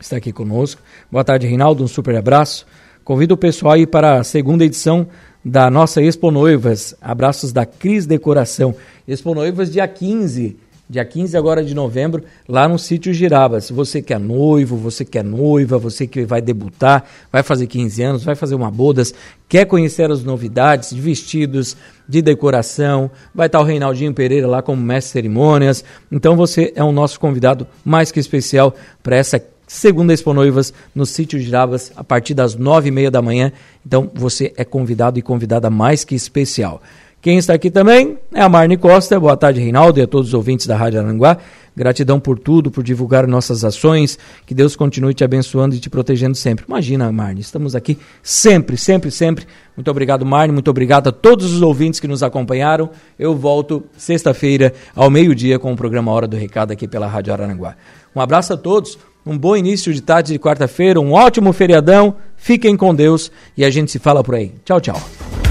está 0.00 0.16
aqui 0.16 0.32
conosco. 0.32 0.80
Boa 1.10 1.24
tarde, 1.24 1.46
Reinaldo. 1.46 1.82
Um 1.82 1.88
super 1.88 2.16
abraço. 2.16 2.66
Convido 3.04 3.34
o 3.34 3.38
pessoal 3.38 3.74
aí 3.74 3.86
para 3.86 4.20
a 4.20 4.24
segunda 4.24 4.64
edição 4.64 5.08
da 5.44 5.70
nossa 5.70 6.00
Expo 6.00 6.30
Noivas. 6.30 6.94
Abraços 7.00 7.52
da 7.52 7.66
Cris 7.66 8.06
Decoração. 8.06 8.74
Expo 9.06 9.34
Noivas, 9.34 9.70
dia 9.70 9.86
15 9.88 10.56
dia 10.92 11.06
15 11.06 11.34
agora 11.38 11.64
de 11.64 11.74
novembro, 11.74 12.22
lá 12.46 12.68
no 12.68 12.78
sítio 12.78 13.14
Giraba. 13.14 13.62
Se 13.62 13.72
você 13.72 14.02
que 14.02 14.12
é 14.12 14.18
noivo, 14.18 14.76
você 14.76 15.06
que 15.06 15.18
é 15.18 15.22
noiva, 15.22 15.78
você 15.78 16.06
que 16.06 16.26
vai 16.26 16.42
debutar, 16.42 17.06
vai 17.32 17.42
fazer 17.42 17.66
15 17.66 18.02
anos, 18.02 18.24
vai 18.24 18.34
fazer 18.34 18.54
uma 18.54 18.70
bodas, 18.70 19.14
quer 19.48 19.64
conhecer 19.64 20.10
as 20.10 20.22
novidades 20.22 20.90
de 20.90 21.00
vestidos, 21.00 21.78
de 22.06 22.20
decoração, 22.20 23.10
vai 23.34 23.46
estar 23.46 23.60
o 23.60 23.64
Reinaldinho 23.64 24.12
Pereira 24.12 24.46
lá 24.46 24.60
como 24.60 24.82
mestre 24.82 25.08
de 25.08 25.12
cerimônias. 25.12 25.82
Então 26.10 26.36
você 26.36 26.74
é 26.76 26.84
o 26.84 26.92
nosso 26.92 27.18
convidado 27.18 27.66
mais 27.82 28.12
que 28.12 28.20
especial 28.20 28.74
para 29.02 29.16
essa 29.16 29.42
segunda 29.66 30.12
Expo 30.12 30.34
Noivas 30.34 30.74
no 30.94 31.06
sítio 31.06 31.40
Girabas 31.40 31.90
a 31.96 32.04
partir 32.04 32.34
das 32.34 32.54
nove 32.54 32.88
e 32.88 32.92
meia 32.92 33.10
da 33.10 33.22
manhã. 33.22 33.50
Então 33.86 34.10
você 34.12 34.52
é 34.58 34.64
convidado 34.64 35.18
e 35.18 35.22
convidada 35.22 35.70
mais 35.70 36.04
que 36.04 36.14
especial. 36.14 36.82
Quem 37.22 37.38
está 37.38 37.54
aqui 37.54 37.70
também 37.70 38.18
é 38.34 38.40
a 38.40 38.48
Marne 38.48 38.76
Costa. 38.76 39.18
Boa 39.18 39.36
tarde, 39.36 39.60
Reinaldo, 39.60 40.00
e 40.00 40.02
a 40.02 40.08
todos 40.08 40.28
os 40.28 40.34
ouvintes 40.34 40.66
da 40.66 40.76
Rádio 40.76 40.98
Aranguá. 40.98 41.38
Gratidão 41.74 42.18
por 42.18 42.36
tudo, 42.36 42.68
por 42.68 42.82
divulgar 42.82 43.28
nossas 43.28 43.64
ações. 43.64 44.18
Que 44.44 44.52
Deus 44.52 44.74
continue 44.74 45.14
te 45.14 45.22
abençoando 45.22 45.76
e 45.76 45.78
te 45.78 45.88
protegendo 45.88 46.36
sempre. 46.36 46.64
Imagina, 46.66 47.12
Marne, 47.12 47.40
estamos 47.40 47.76
aqui 47.76 47.96
sempre, 48.24 48.76
sempre, 48.76 49.12
sempre. 49.12 49.46
Muito 49.76 49.88
obrigado, 49.88 50.26
Marne. 50.26 50.52
Muito 50.52 50.68
obrigado 50.68 51.10
a 51.10 51.12
todos 51.12 51.54
os 51.54 51.62
ouvintes 51.62 52.00
que 52.00 52.08
nos 52.08 52.24
acompanharam. 52.24 52.90
Eu 53.16 53.36
volto 53.36 53.84
sexta-feira, 53.96 54.74
ao 54.92 55.08
meio-dia, 55.08 55.60
com 55.60 55.72
o 55.72 55.76
programa 55.76 56.10
Hora 56.10 56.26
do 56.26 56.36
Recado 56.36 56.72
aqui 56.72 56.88
pela 56.88 57.06
Rádio 57.06 57.32
Aranguá. 57.32 57.76
Um 58.16 58.20
abraço 58.20 58.52
a 58.52 58.56
todos. 58.56 58.98
Um 59.24 59.38
bom 59.38 59.56
início 59.56 59.94
de 59.94 60.00
tarde 60.02 60.32
de 60.32 60.40
quarta-feira, 60.40 61.00
um 61.00 61.12
ótimo 61.12 61.52
feriadão. 61.52 62.16
Fiquem 62.36 62.76
com 62.76 62.92
Deus 62.92 63.30
e 63.56 63.64
a 63.64 63.70
gente 63.70 63.92
se 63.92 64.00
fala 64.00 64.24
por 64.24 64.34
aí. 64.34 64.52
Tchau, 64.64 64.80
tchau. 64.80 65.41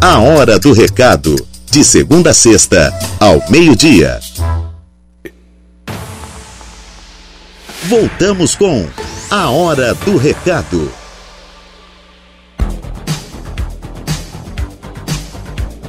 A 0.00 0.18
Hora 0.18 0.58
do 0.58 0.72
Recado. 0.72 1.34
De 1.70 1.82
segunda 1.82 2.30
a 2.30 2.34
sexta, 2.34 2.92
ao 3.18 3.42
meio-dia. 3.50 4.20
Voltamos 7.84 8.54
com 8.54 8.86
A 9.30 9.50
Hora 9.50 9.94
do 9.94 10.16
Recado. 10.16 10.90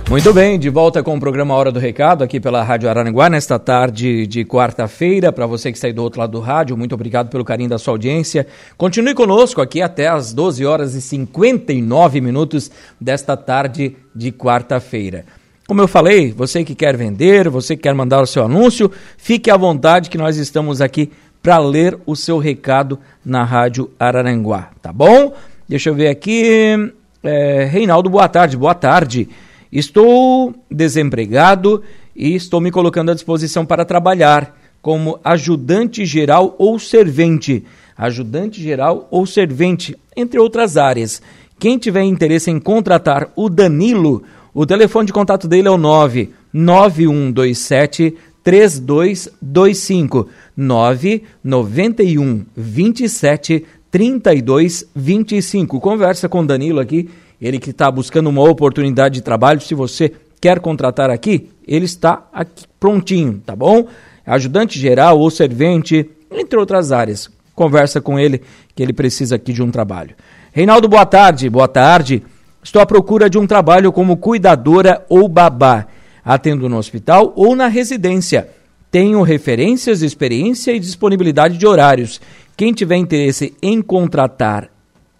Muito 0.07 0.31
bem, 0.31 0.59
de 0.59 0.69
volta 0.69 1.01
com 1.01 1.17
o 1.17 1.19
programa 1.19 1.55
Hora 1.55 1.71
do 1.71 1.79
Recado 1.79 2.24
aqui 2.24 2.39
pela 2.39 2.63
Rádio 2.63 2.88
Araranguá 2.88 3.27
nesta 3.27 3.57
tarde 3.57 4.27
de 4.27 4.45
quarta-feira. 4.45 5.31
Para 5.31 5.47
você 5.47 5.71
que 5.71 5.77
está 5.77 5.88
aí 5.88 5.93
do 5.93 6.03
outro 6.03 6.19
lado 6.19 6.31
do 6.31 6.39
rádio, 6.39 6.77
muito 6.77 6.93
obrigado 6.93 7.29
pelo 7.29 7.43
carinho 7.43 7.69
da 7.69 7.79
sua 7.79 7.95
audiência. 7.95 8.45
Continue 8.77 9.15
conosco 9.15 9.62
aqui 9.62 9.81
até 9.81 10.07
as 10.07 10.31
12 10.31 10.63
horas 10.63 10.93
e 10.93 11.01
59 11.01 12.21
minutos 12.21 12.69
desta 13.01 13.35
tarde 13.35 13.97
de 14.15 14.31
quarta-feira. 14.31 15.25
Como 15.67 15.81
eu 15.81 15.88
falei, 15.88 16.31
você 16.31 16.63
que 16.63 16.75
quer 16.75 16.95
vender, 16.95 17.50
você 17.50 17.75
que 17.75 17.81
quer 17.81 17.95
mandar 17.95 18.21
o 18.21 18.27
seu 18.27 18.45
anúncio, 18.45 18.91
fique 19.17 19.50
à 19.50 19.57
vontade 19.57 20.12
que 20.12 20.17
nós 20.19 20.38
estamos 20.38 20.81
aqui 20.81 21.12
para 21.41 21.57
ler 21.57 21.97
o 22.05 22.15
seu 22.15 22.38
recado 22.38 23.00
na 23.25 23.43
Rádio 23.43 23.89
Araranguá, 24.00 24.69
tá 24.83 24.93
bom? 24.93 25.33
Deixa 25.67 25.89
eu 25.89 25.95
ver 25.95 26.09
aqui. 26.09 26.93
É, 27.24 27.65
Reinaldo, 27.65 28.07
boa 28.07 28.29
tarde, 28.29 28.55
boa 28.55 28.75
tarde. 28.75 29.27
Estou 29.72 30.53
desempregado 30.69 31.81
e 32.15 32.36
estou 32.36 32.62
me 32.62 32.72
colocando 32.72 33.12
à 33.12 33.13
disposição 33.13 33.65
para 33.65 33.86
trabalhar 33.86 34.55
como 34.81 35.19
ajudante 35.24 36.05
geral 36.05 36.55
ou 36.57 36.77
servente. 36.77 37.63
Ajudante 37.98 38.62
geral 38.62 39.07
ou 39.10 39.25
servente, 39.25 39.98
entre 40.15 40.39
outras 40.39 40.77
áreas. 40.77 41.22
Quem 41.57 41.77
tiver 41.77 42.03
interesse 42.03 42.51
em 42.51 42.60
contratar 42.60 43.31
o 43.36 43.50
Danilo, 43.50 44.24
o 44.53 44.65
telefone 44.65 45.07
de 45.07 45.13
contato 45.13 45.48
dele 45.48 45.67
é 45.67 45.72
o 45.72 45.77
99127 45.77 48.15
3225 48.43 50.29
991 50.55 52.45
27 52.55 53.65
3225. 53.89 55.79
Conversa 55.79 56.29
com 56.29 56.41
o 56.41 56.45
Danilo 56.45 56.79
aqui 56.79 57.10
ele 57.46 57.60
que 57.60 57.70
está 57.70 57.92
buscando 57.92 58.28
uma 58.28 58.42
oportunidade 58.42 59.16
de 59.16 59.22
trabalho, 59.22 59.62
se 59.62 59.75
você 59.75 60.12
quer 60.42 60.60
contratar 60.60 61.12
aqui, 61.12 61.52
ele 61.68 61.86
está 61.86 62.28
aqui 62.34 62.66
prontinho, 62.80 63.40
tá 63.46 63.56
bom? 63.56 63.88
Ajudante 64.25 64.80
geral 64.80 65.20
ou 65.20 65.30
servente, 65.30 66.10
entre 66.32 66.58
outras 66.58 66.92
áreas. 66.92 67.30
Conversa 67.54 68.02
com 68.02 68.18
ele 68.20 68.42
que 68.74 68.82
ele 68.82 68.94
precisa 68.94 69.36
aqui 69.36 69.54
de 69.54 69.62
um 69.62 69.70
trabalho. 69.70 70.16
Reinaldo, 70.52 70.90
boa 70.90 71.06
tarde. 71.06 71.48
Boa 71.50 71.68
tarde. 71.68 72.24
Estou 72.64 72.82
à 72.82 72.86
procura 72.86 73.30
de 73.30 73.38
um 73.38 73.46
trabalho 73.46 73.92
como 73.92 74.18
cuidadora 74.18 75.06
ou 75.08 75.28
babá. 75.28 75.86
Atendo 76.24 76.68
no 76.68 76.78
hospital 76.78 77.32
ou 77.36 77.56
na 77.56 77.68
residência. 77.68 78.50
Tenho 78.90 79.22
referências, 79.22 80.02
experiência 80.02 80.72
e 80.72 80.80
disponibilidade 80.80 81.58
de 81.58 81.68
horários. 81.68 82.20
Quem 82.58 82.74
tiver 82.74 82.96
interesse 82.96 83.54
em 83.62 83.84
contratar 83.84 84.70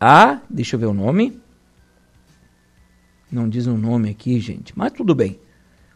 a. 0.02 0.40
Deixa 0.50 0.76
eu 0.76 0.80
ver 0.80 0.88
o 0.88 0.94
nome. 0.94 1.45
Não 3.36 3.48
diz 3.50 3.68
um 3.68 3.78
nome 3.78 4.10
aqui, 4.10 4.40
gente, 4.40 4.72
mas 4.78 4.94
tudo 4.94 5.14
bem. 5.14 5.38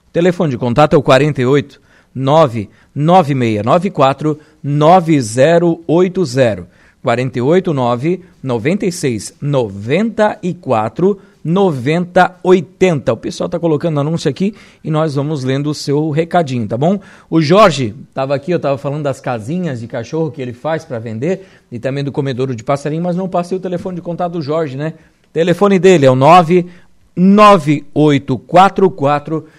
O 0.10 0.12
telefone 0.12 0.52
de 0.52 0.58
contato 0.58 0.94
é 0.94 0.98
o 0.98 1.02
48 1.02 1.82
99694 2.14 4.38
9080. 4.62 6.68
48 7.02 7.74
9 7.74 8.22
96 8.44 9.36
94 9.42 11.18
9080. 11.42 13.14
O 13.14 13.18
pessoal 13.18 13.46
está 13.46 13.58
colocando 13.58 14.02
anúncio 14.02 14.30
aqui 14.30 14.54
e 14.84 14.92
nós 14.92 15.16
vamos 15.16 15.46
lendo 15.46 15.70
o 15.70 15.74
seu 15.74 16.10
recadinho, 16.10 16.68
tá 16.68 16.78
bom? 16.78 17.00
O 17.30 17.42
Jorge 17.42 17.96
estava 18.10 18.36
aqui, 18.36 18.52
eu 18.52 18.58
estava 18.58 18.78
falando 18.78 19.04
das 19.04 19.22
casinhas 19.22 19.80
de 19.80 19.88
cachorro 19.88 20.30
que 20.30 20.42
ele 20.42 20.52
faz 20.52 20.84
para 20.84 21.00
vender 21.00 21.48
e 21.72 21.80
também 21.80 22.04
do 22.04 22.12
comedouro 22.12 22.54
de 22.54 22.66
passarinho, 22.66 23.02
mas 23.02 23.16
não 23.16 23.30
passei 23.30 23.58
o 23.58 23.62
telefone 23.62 23.96
de 23.96 24.02
contato 24.02 24.34
do 24.34 24.42
Jorge, 24.42 24.76
né? 24.76 24.96
O 25.30 25.32
telefone 25.32 25.80
dele 25.80 26.06
é 26.06 26.12
o 26.12 26.16
99844 26.16 26.89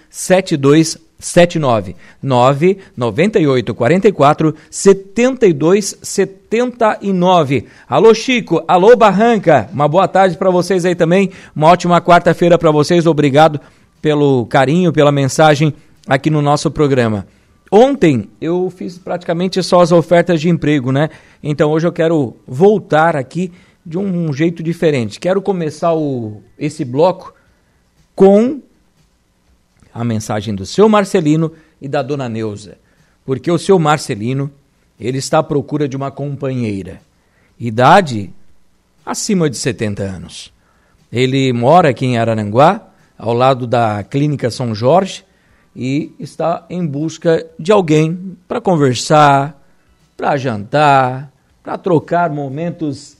72 0.09 0.97
79 1.19 1.95
9 2.21 2.77
98 2.97 3.75
44 3.75 4.55
72 4.69 5.97
79. 6.01 7.65
Alô 7.87 8.13
Chico, 8.15 8.63
alô 8.67 8.95
Barranca. 8.95 9.69
Uma 9.71 9.87
boa 9.87 10.07
tarde 10.07 10.35
para 10.37 10.49
vocês 10.49 10.83
aí 10.83 10.95
também. 10.95 11.29
Uma 11.55 11.67
ótima 11.67 12.01
quarta-feira 12.01 12.57
para 12.57 12.71
vocês. 12.71 13.05
Obrigado 13.05 13.61
pelo 14.01 14.47
carinho, 14.47 14.91
pela 14.91 15.11
mensagem 15.11 15.73
aqui 16.07 16.31
no 16.31 16.41
nosso 16.41 16.71
programa. 16.71 17.27
Ontem 17.71 18.27
eu 18.41 18.69
fiz 18.69 18.97
praticamente 18.97 19.61
só 19.61 19.81
as 19.81 19.91
ofertas 19.91 20.41
de 20.41 20.49
emprego, 20.49 20.91
né? 20.91 21.09
Então 21.43 21.69
hoje 21.69 21.87
eu 21.87 21.91
quero 21.91 22.35
voltar 22.47 23.15
aqui 23.15 23.51
de 23.85 23.97
um 23.97 24.33
jeito 24.33 24.63
diferente. 24.63 25.19
Quero 25.19 25.41
começar 25.41 25.93
o, 25.93 26.41
esse 26.57 26.83
bloco 26.83 27.33
com 28.15 28.61
a 29.93 30.03
mensagem 30.03 30.55
do 30.55 30.65
seu 30.65 30.87
Marcelino 30.87 31.51
e 31.81 31.87
da 31.87 32.01
dona 32.01 32.29
Neuza, 32.29 32.77
porque 33.25 33.51
o 33.51 33.57
seu 33.57 33.77
Marcelino, 33.77 34.51
ele 34.99 35.17
está 35.17 35.39
à 35.39 35.43
procura 35.43 35.87
de 35.87 35.97
uma 35.97 36.11
companheira. 36.11 37.01
Idade 37.59 38.31
acima 39.05 39.49
de 39.49 39.57
70 39.57 40.03
anos. 40.03 40.53
Ele 41.11 41.51
mora 41.51 41.89
aqui 41.89 42.05
em 42.05 42.17
Araranguá, 42.17 42.87
ao 43.17 43.33
lado 43.33 43.67
da 43.67 44.03
Clínica 44.03 44.49
São 44.49 44.73
Jorge, 44.73 45.25
e 45.75 46.13
está 46.19 46.65
em 46.69 46.85
busca 46.85 47.45
de 47.57 47.71
alguém 47.71 48.37
para 48.47 48.61
conversar, 48.61 49.61
para 50.17 50.37
jantar, 50.37 51.31
para 51.63 51.77
trocar 51.77 52.29
momentos 52.29 53.17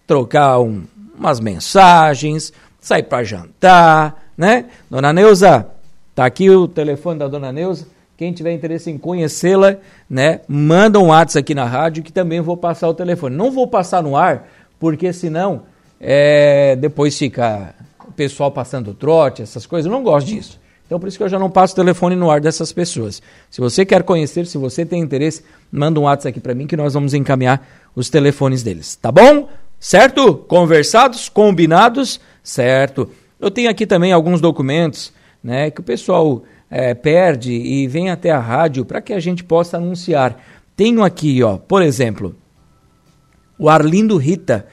trocar 0.07 0.59
um, 0.59 0.85
umas 1.19 1.39
mensagens, 1.39 2.51
sair 2.81 3.03
para 3.03 3.23
jantar, 3.25 4.31
né? 4.39 4.65
Dona 4.91 5.13
Neuza, 5.13 5.67
tá 6.15 6.25
aqui 6.25 6.49
o 6.49 6.67
telefone 6.67 7.19
da 7.19 7.29
Dona 7.29 7.53
Neuza. 7.53 7.87
Quem 8.17 8.33
tiver 8.33 8.55
interesse 8.55 8.91
em 8.91 8.97
conhecê-la, 8.97 9.77
né, 10.09 10.41
manda 10.49 10.99
um 10.99 11.09
WhatsApp 11.09 11.41
aqui 11.41 11.55
na 11.55 11.67
rádio 11.67 12.03
que 12.03 12.11
também 12.11 12.41
vou 12.41 12.57
passar 12.57 12.89
o 12.89 12.95
telefone. 12.95 13.37
Não 13.37 13.51
vou 13.51 13.69
passar 13.69 14.03
no 14.03 14.17
ar, 14.17 14.49
porque 14.81 15.13
senão 15.13 15.65
é, 16.01 16.75
depois 16.77 17.19
fica 17.19 17.75
o 18.09 18.13
pessoal 18.13 18.51
passando 18.51 18.95
trote, 18.95 19.43
essas 19.43 19.67
coisas. 19.67 19.85
Eu 19.85 19.93
não 19.93 20.03
gosto 20.03 20.29
disso. 20.29 20.59
Então 20.87 21.01
por 21.01 21.09
isso 21.09 21.19
que 21.19 21.25
eu 21.25 21.29
já 21.29 21.39
não 21.39 21.51
passo 21.51 21.73
o 21.75 21.77
telefone 21.77 22.15
no 22.15 22.31
ar 22.31 22.41
dessas 22.41 22.73
pessoas. 22.73 23.21
Se 23.51 23.61
você 23.61 23.85
quer 23.85 24.03
conhecer, 24.05 24.47
se 24.47 24.57
você 24.57 24.87
tem 24.87 25.03
interesse, 25.03 25.43
manda 25.71 25.99
um 25.99 26.05
WhatsApp 26.05 26.29
aqui 26.29 26.41
para 26.41 26.55
mim 26.55 26.67
que 26.67 26.77
nós 26.77 26.95
vamos 26.95 27.13
encaminhar 27.13 27.67
os 27.95 28.09
telefones 28.09 28.63
deles, 28.63 28.97
tá 28.97 29.11
bom? 29.11 29.49
Certo? 29.79 30.35
Conversados, 30.35 31.29
combinados, 31.29 32.21
certo? 32.43 33.11
Eu 33.39 33.51
tenho 33.51 33.69
aqui 33.69 33.87
também 33.87 34.13
alguns 34.13 34.41
documentos 34.41 35.13
né, 35.43 35.71
que 35.71 35.81
o 35.81 35.85
pessoal 35.85 36.43
é, 36.71 36.95
perde 36.95 37.53
e 37.53 37.87
vem 37.87 38.11
até 38.11 38.31
a 38.31 38.39
rádio 38.39 38.85
para 38.85 39.01
que 39.01 39.13
a 39.13 39.21
gente 39.21 39.45
possa 39.45 39.77
anunciar. 39.77 40.43
Tenho 40.75 41.03
aqui, 41.03 41.43
ó, 41.43 41.57
por 41.57 41.83
exemplo, 41.83 42.35
o 43.59 43.69
Arlindo 43.69 44.17
Rita. 44.17 44.67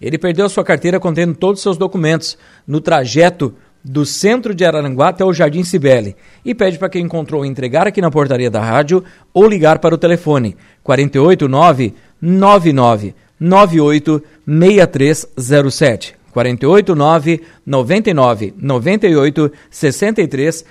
Ele 0.00 0.16
perdeu 0.16 0.46
a 0.46 0.48
sua 0.48 0.64
carteira 0.64 0.98
contendo 0.98 1.34
todos 1.34 1.58
os 1.58 1.62
seus 1.62 1.76
documentos 1.76 2.38
no 2.66 2.80
trajeto 2.80 3.54
do 3.84 4.04
centro 4.04 4.54
de 4.54 4.64
Araranguá 4.64 5.08
até 5.08 5.24
o 5.24 5.32
Jardim 5.32 5.64
Cibele 5.64 6.14
e 6.44 6.54
pede 6.54 6.78
para 6.78 6.88
quem 6.88 7.04
encontrou 7.04 7.44
entregar 7.44 7.86
aqui 7.86 8.00
na 8.00 8.10
portaria 8.10 8.50
da 8.50 8.60
rádio 8.60 9.04
ou 9.32 9.48
ligar 9.48 9.78
para 9.78 9.94
o 9.94 9.98
telefone 9.98 10.56
489 10.82 11.94
99 12.20 13.14
986307. 13.40 16.18
489 16.32 17.40
99 17.66 18.54
98 18.56 19.52
63 19.70 20.64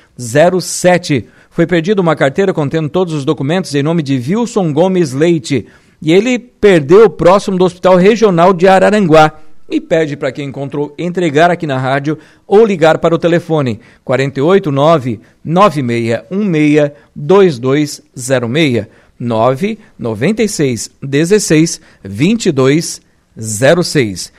07. 0.60 1.28
Foi 1.50 1.68
perdida 1.68 2.02
uma 2.02 2.16
carteira 2.16 2.54
contendo 2.54 2.88
todos 2.88 3.14
os 3.14 3.26
documentos 3.26 3.76
em 3.76 3.84
nome 3.84 4.02
de 4.02 4.16
Wilson 4.16 4.72
Gomes 4.72 5.12
Leite. 5.12 5.68
E 6.02 6.14
ele 6.14 6.40
perdeu 6.40 7.10
próximo 7.10 7.58
do 7.58 7.66
Hospital 7.66 7.98
Regional 7.98 8.54
de 8.54 8.66
Araranguá. 8.68 9.34
E 9.72 9.80
pede 9.80 10.18
para 10.18 10.32
quem 10.32 10.48
encontrou 10.50 10.94
entregar 10.98 11.52
aqui 11.52 11.68
na 11.68 11.78
rádio 11.78 12.18
ou 12.48 12.66
ligar 12.66 12.98
para 12.98 13.14
o 13.14 13.20
telefone 13.20 13.80
489 14.04 15.20
9616 15.44 16.92
2206. 17.16 18.88
9 19.20 19.78
96 19.98 20.92
16 21.04 21.82
22 22.04 23.02
06. 23.38 24.32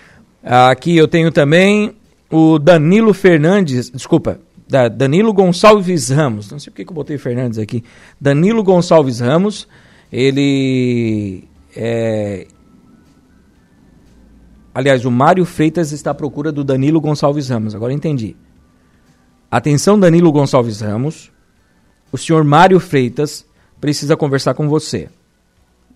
Aqui 0.42 0.96
eu 0.96 1.06
tenho 1.06 1.30
também 1.30 1.94
o 2.30 2.58
Danilo 2.58 3.12
Fernandes, 3.12 3.90
desculpa, 3.90 4.40
da 4.68 4.88
Danilo 4.88 5.32
Gonçalves 5.32 6.08
Ramos. 6.08 6.50
Não 6.50 6.58
sei 6.58 6.70
por 6.70 6.76
que 6.76 6.90
eu 6.90 6.94
botei 6.94 7.18
Fernandes 7.18 7.58
aqui. 7.58 7.84
Danilo 8.20 8.62
Gonçalves 8.62 9.20
Ramos, 9.20 9.68
ele 10.10 11.44
é. 11.76 12.46
Aliás, 14.74 15.04
o 15.04 15.10
Mário 15.10 15.44
Freitas 15.44 15.90
está 15.92 16.12
à 16.12 16.14
procura 16.14 16.52
do 16.52 16.62
Danilo 16.62 17.00
Gonçalves 17.00 17.48
Ramos. 17.48 17.74
Agora 17.74 17.92
entendi. 17.92 18.36
Atenção, 19.50 19.98
Danilo 19.98 20.30
Gonçalves 20.30 20.80
Ramos. 20.80 21.32
O 22.12 22.18
senhor 22.18 22.44
Mário 22.44 22.78
Freitas 22.78 23.44
precisa 23.80 24.16
conversar 24.16 24.54
com 24.54 24.68
você. 24.68 25.08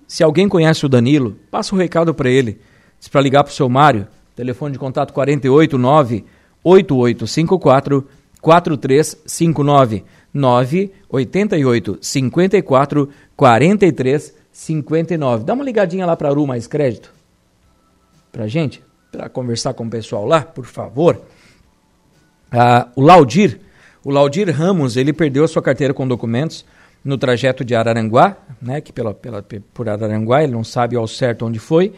Se 0.08 0.22
alguém 0.22 0.48
conhece 0.48 0.84
o 0.84 0.88
Danilo, 0.88 1.36
passa 1.50 1.74
o 1.74 1.78
um 1.78 1.80
recado 1.80 2.12
para 2.12 2.28
ele. 2.28 2.60
Diz 2.98 3.08
para 3.08 3.20
ligar 3.20 3.44
para 3.44 3.50
o 3.50 3.54
seu 3.54 3.68
Mário, 3.68 4.08
telefone 4.34 4.72
de 4.72 4.78
contato 4.78 5.12
489 5.12 6.24
8854 6.64 8.08
4359 8.40 10.04
988 10.32 11.98
54 12.00 13.08
43 13.36 14.34
59. 14.52 15.44
Dá 15.44 15.54
uma 15.54 15.64
ligadinha 15.64 16.06
lá 16.06 16.16
para 16.16 16.28
a 16.28 16.30
Aru 16.32 16.46
Mais 16.46 16.66
Crédito. 16.66 17.12
Para 18.34 18.48
gente, 18.48 18.82
para 19.12 19.28
conversar 19.28 19.74
com 19.74 19.86
o 19.86 19.88
pessoal 19.88 20.26
lá, 20.26 20.42
por 20.42 20.64
favor. 20.64 21.22
Ah, 22.50 22.88
o 22.96 23.00
Laudir, 23.00 23.60
o 24.04 24.10
Laudir 24.10 24.50
Ramos, 24.50 24.96
ele 24.96 25.12
perdeu 25.12 25.44
a 25.44 25.48
sua 25.48 25.62
carteira 25.62 25.94
com 25.94 26.08
documentos 26.08 26.64
no 27.04 27.16
trajeto 27.16 27.64
de 27.64 27.76
Araranguá, 27.76 28.36
né, 28.60 28.80
que 28.80 28.92
pela, 28.92 29.14
pela, 29.14 29.40
por 29.72 29.88
Araranguá, 29.88 30.42
ele 30.42 30.52
não 30.52 30.64
sabe 30.64 30.96
ao 30.96 31.06
certo 31.06 31.46
onde 31.46 31.60
foi, 31.60 31.92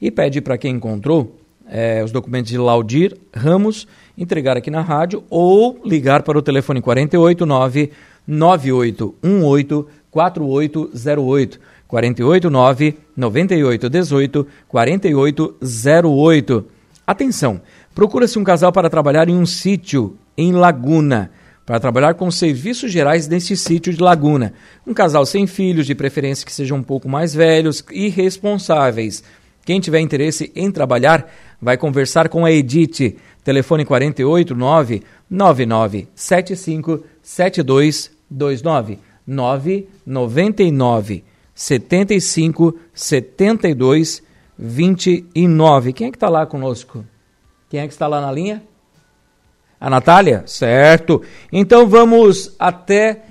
e 0.00 0.12
pede 0.12 0.40
para 0.40 0.56
quem 0.56 0.76
encontrou 0.76 1.40
é, 1.68 2.04
os 2.04 2.12
documentos 2.12 2.52
de 2.52 2.58
Laudir 2.58 3.18
Ramos 3.34 3.88
entregar 4.16 4.56
aqui 4.56 4.70
na 4.70 4.82
rádio 4.82 5.24
ou 5.28 5.80
ligar 5.84 6.22
para 6.22 6.38
o 6.38 6.42
telefone 6.42 6.80
489 6.80 7.90
9818 8.28 9.88
4808 10.08 11.60
489 11.90 12.96
9818 13.16 14.46
4808. 14.68 16.66
Atenção, 17.04 17.60
procura-se 17.92 18.38
um 18.38 18.44
casal 18.44 18.72
para 18.72 18.88
trabalhar 18.88 19.28
em 19.28 19.36
um 19.36 19.44
sítio 19.44 20.16
em 20.38 20.52
Laguna 20.52 21.32
para 21.66 21.78
trabalhar 21.78 22.14
com 22.14 22.30
serviços 22.32 22.90
gerais 22.90 23.28
neste 23.28 23.56
sítio 23.56 23.92
de 23.92 24.02
Laguna. 24.02 24.54
Um 24.84 24.92
casal 24.92 25.24
sem 25.24 25.46
filhos, 25.46 25.86
de 25.86 25.94
preferência 25.94 26.44
que 26.44 26.52
sejam 26.52 26.78
um 26.78 26.82
pouco 26.82 27.08
mais 27.08 27.32
velhos 27.32 27.84
e 27.92 28.08
responsáveis. 28.08 29.22
Quem 29.64 29.78
tiver 29.78 30.00
interesse 30.00 30.50
em 30.56 30.68
trabalhar, 30.72 31.32
vai 31.62 31.76
conversar 31.76 32.28
com 32.28 32.44
a 32.44 32.50
Edith. 32.50 33.16
Telefone 33.44 33.84
489 33.84 35.04
9975 35.30 37.04
7229 37.22 38.98
999 39.24 41.29
75 41.60 42.74
72 42.94 44.22
29. 44.58 45.92
Quem 45.92 46.06
é 46.06 46.10
que 46.10 46.16
está 46.16 46.30
lá 46.30 46.46
conosco? 46.46 47.04
Quem 47.68 47.80
é 47.80 47.86
que 47.86 47.92
está 47.92 48.06
lá 48.06 48.18
na 48.18 48.32
linha? 48.32 48.62
A 49.78 49.90
Natália? 49.90 50.42
Certo. 50.46 51.22
Então 51.52 51.86
vamos 51.86 52.56
até 52.58 53.24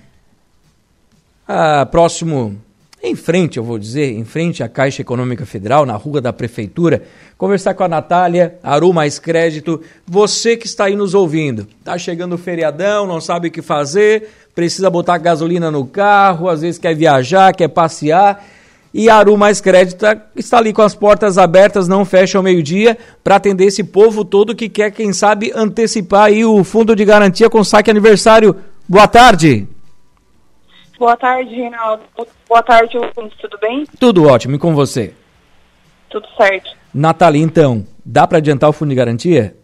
a 1.48 1.88
próximo 1.88 2.62
em 3.02 3.16
frente, 3.16 3.58
eu 3.58 3.64
vou 3.64 3.80
dizer, 3.80 4.12
em 4.12 4.26
frente 4.26 4.62
à 4.62 4.68
Caixa 4.68 5.02
Econômica 5.02 5.46
Federal, 5.46 5.86
na 5.86 5.96
rua 5.96 6.20
da 6.20 6.34
Prefeitura, 6.34 7.04
conversar 7.38 7.74
com 7.74 7.84
a 7.84 7.88
Natália, 7.88 8.56
Aru 8.62 8.94
Mais 8.94 9.18
Crédito, 9.18 9.82
você 10.06 10.58
que 10.58 10.66
está 10.66 10.86
aí 10.86 10.96
nos 10.96 11.14
ouvindo, 11.14 11.66
está 11.80 11.98
chegando 11.98 12.34
o 12.34 12.38
feriadão, 12.38 13.08
não 13.08 13.22
sabe 13.22 13.48
o 13.48 13.52
que 13.52 13.62
fazer, 13.62 14.28
precisa 14.54 14.90
botar 14.90 15.18
gasolina 15.18 15.72
no 15.72 15.86
carro, 15.86 16.50
às 16.50 16.60
vezes 16.60 16.78
quer 16.78 16.94
viajar, 16.94 17.54
quer 17.54 17.70
passear, 17.70 18.46
e 18.94 19.10
Aru 19.10 19.38
Mais 19.38 19.62
Crédito 19.62 20.06
está 20.36 20.58
ali 20.58 20.74
com 20.74 20.82
as 20.82 20.94
portas 20.94 21.38
abertas, 21.38 21.88
não 21.88 22.04
fecha 22.04 22.38
ao 22.38 22.44
meio-dia, 22.44 22.98
para 23.24 23.38
atender 23.38 23.66
esse 23.66 23.84
povo 23.84 24.26
todo 24.26 24.56
que 24.56 24.68
quer, 24.68 24.92
quem 24.92 25.14
sabe, 25.14 25.54
antecipar 25.56 26.26
aí 26.26 26.44
o 26.44 26.64
fundo 26.66 26.94
de 26.94 27.06
garantia 27.06 27.50
com 27.50 27.64
saque 27.64 27.90
aniversário. 27.90 28.56
Boa 28.88 29.08
tarde! 29.08 29.68
Boa 31.00 31.16
tarde, 31.16 31.56
Reinaldo. 31.56 32.04
Boa 32.48 32.62
tarde, 32.62 32.98
ouvintes. 32.98 33.38
Tudo 33.40 33.58
bem? 33.58 33.86
Tudo 33.98 34.28
ótimo. 34.28 34.58
E 34.58 34.60
com 34.60 34.76
você? 34.76 35.14
Tudo 36.10 36.28
certo. 36.36 36.72
Natália, 36.94 37.42
então, 37.42 37.88
dá 38.06 38.28
para 38.28 38.40
adiantar 38.40 38.70
o 38.70 38.74
fundo 38.74 38.90
de 38.90 38.96
garantia? 38.96 39.56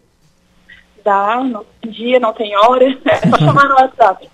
Dá, 1.04 1.44
não 1.44 1.62
tem 1.82 1.90
dia, 1.90 2.18
não 2.18 2.32
tem 2.32 2.56
hora. 2.56 2.86
É 3.04 3.28
só 3.28 3.36
chamar 3.36 3.68
no 3.68 3.74
WhatsApp. 3.74 4.26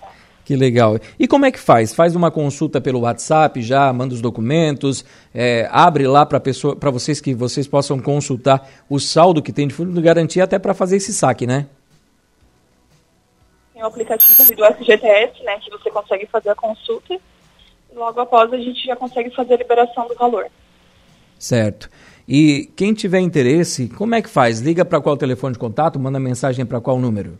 Que 0.45 0.55
legal. 0.55 0.97
E 1.19 1.27
como 1.27 1.45
é 1.45 1.51
que 1.51 1.59
faz? 1.59 1.93
Faz 1.93 2.15
uma 2.15 2.31
consulta 2.31 2.79
pelo 2.79 3.01
WhatsApp 3.01 3.61
já, 3.61 3.91
manda 3.91 4.13
os 4.13 4.21
documentos, 4.21 5.03
é, 5.33 5.67
abre 5.71 6.07
lá 6.07 6.25
para 6.25 6.91
vocês 6.91 7.19
que 7.19 7.33
vocês 7.33 7.67
possam 7.67 7.99
consultar 7.99 8.65
o 8.89 8.99
saldo 8.99 9.41
que 9.41 9.53
tem 9.53 9.67
de 9.67 9.73
fundo 9.73 9.91
de 9.91 10.01
garantia 10.01 10.43
até 10.43 10.57
para 10.57 10.73
fazer 10.73 10.97
esse 10.97 11.13
saque, 11.13 11.45
né? 11.45 11.67
O 13.83 13.87
aplicativo 13.87 14.55
do 14.55 14.65
SGTS, 14.65 15.43
né, 15.43 15.59
que 15.59 15.69
você 15.69 15.89
consegue 15.89 16.25
fazer 16.27 16.49
a 16.49 16.55
consulta. 16.55 17.19
Logo 17.93 18.19
após 18.19 18.51
a 18.51 18.57
gente 18.57 18.85
já 18.85 18.95
consegue 18.95 19.29
fazer 19.31 19.53
a 19.53 19.57
liberação 19.57 20.07
do 20.07 20.15
valor. 20.15 20.47
Certo. 21.37 21.89
E 22.27 22.71
quem 22.75 22.93
tiver 22.93 23.19
interesse, 23.19 23.89
como 23.89 24.15
é 24.15 24.21
que 24.21 24.29
faz? 24.29 24.61
Liga 24.61 24.85
para 24.85 25.01
qual 25.01 25.17
telefone 25.17 25.53
de 25.53 25.59
contato? 25.59 25.99
Manda 25.99 26.19
mensagem 26.19 26.65
para 26.65 26.79
qual 26.79 26.97
número? 26.97 27.37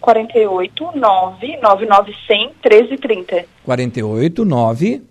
48 0.00 0.92
9 0.94 1.56
9900 1.62 2.56
1330. 2.62 3.46
48 3.64 4.44
9 4.44 5.02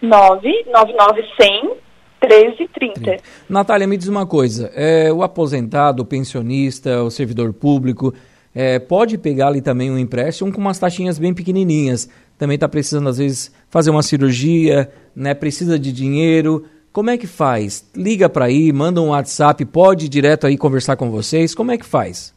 9 0.00 0.64
9900 0.66 1.82
1330. 2.22 3.16
Natália, 3.48 3.86
me 3.86 3.96
diz 3.96 4.08
uma 4.08 4.26
coisa: 4.26 4.70
é, 4.74 5.12
o 5.12 5.22
aposentado, 5.22 6.02
o 6.02 6.06
pensionista, 6.06 7.02
o 7.02 7.10
servidor 7.10 7.52
público, 7.52 8.14
é, 8.54 8.78
pode 8.78 9.16
pegar 9.18 9.48
ali 9.48 9.60
também 9.60 9.90
um 9.90 9.98
empréstimo 9.98 10.52
com 10.52 10.60
umas 10.60 10.78
taxinhas 10.78 11.18
bem 11.18 11.32
pequenininhas. 11.32 12.08
Também 12.38 12.56
está 12.56 12.68
precisando, 12.68 13.08
às 13.08 13.18
vezes, 13.18 13.54
fazer 13.70 13.90
uma 13.90 14.02
cirurgia, 14.02 14.92
né? 15.14 15.34
precisa 15.34 15.78
de 15.78 15.92
dinheiro. 15.92 16.66
Como 16.92 17.10
é 17.10 17.16
que 17.16 17.26
faz? 17.26 17.90
Liga 17.96 18.28
para 18.28 18.46
aí, 18.46 18.72
manda 18.72 19.00
um 19.00 19.08
WhatsApp, 19.08 19.64
pode 19.64 20.06
ir 20.06 20.08
direto 20.08 20.46
aí 20.46 20.58
conversar 20.58 20.96
com 20.96 21.10
vocês. 21.10 21.54
Como 21.54 21.70
é 21.70 21.78
que 21.78 21.86
faz? 21.86 22.34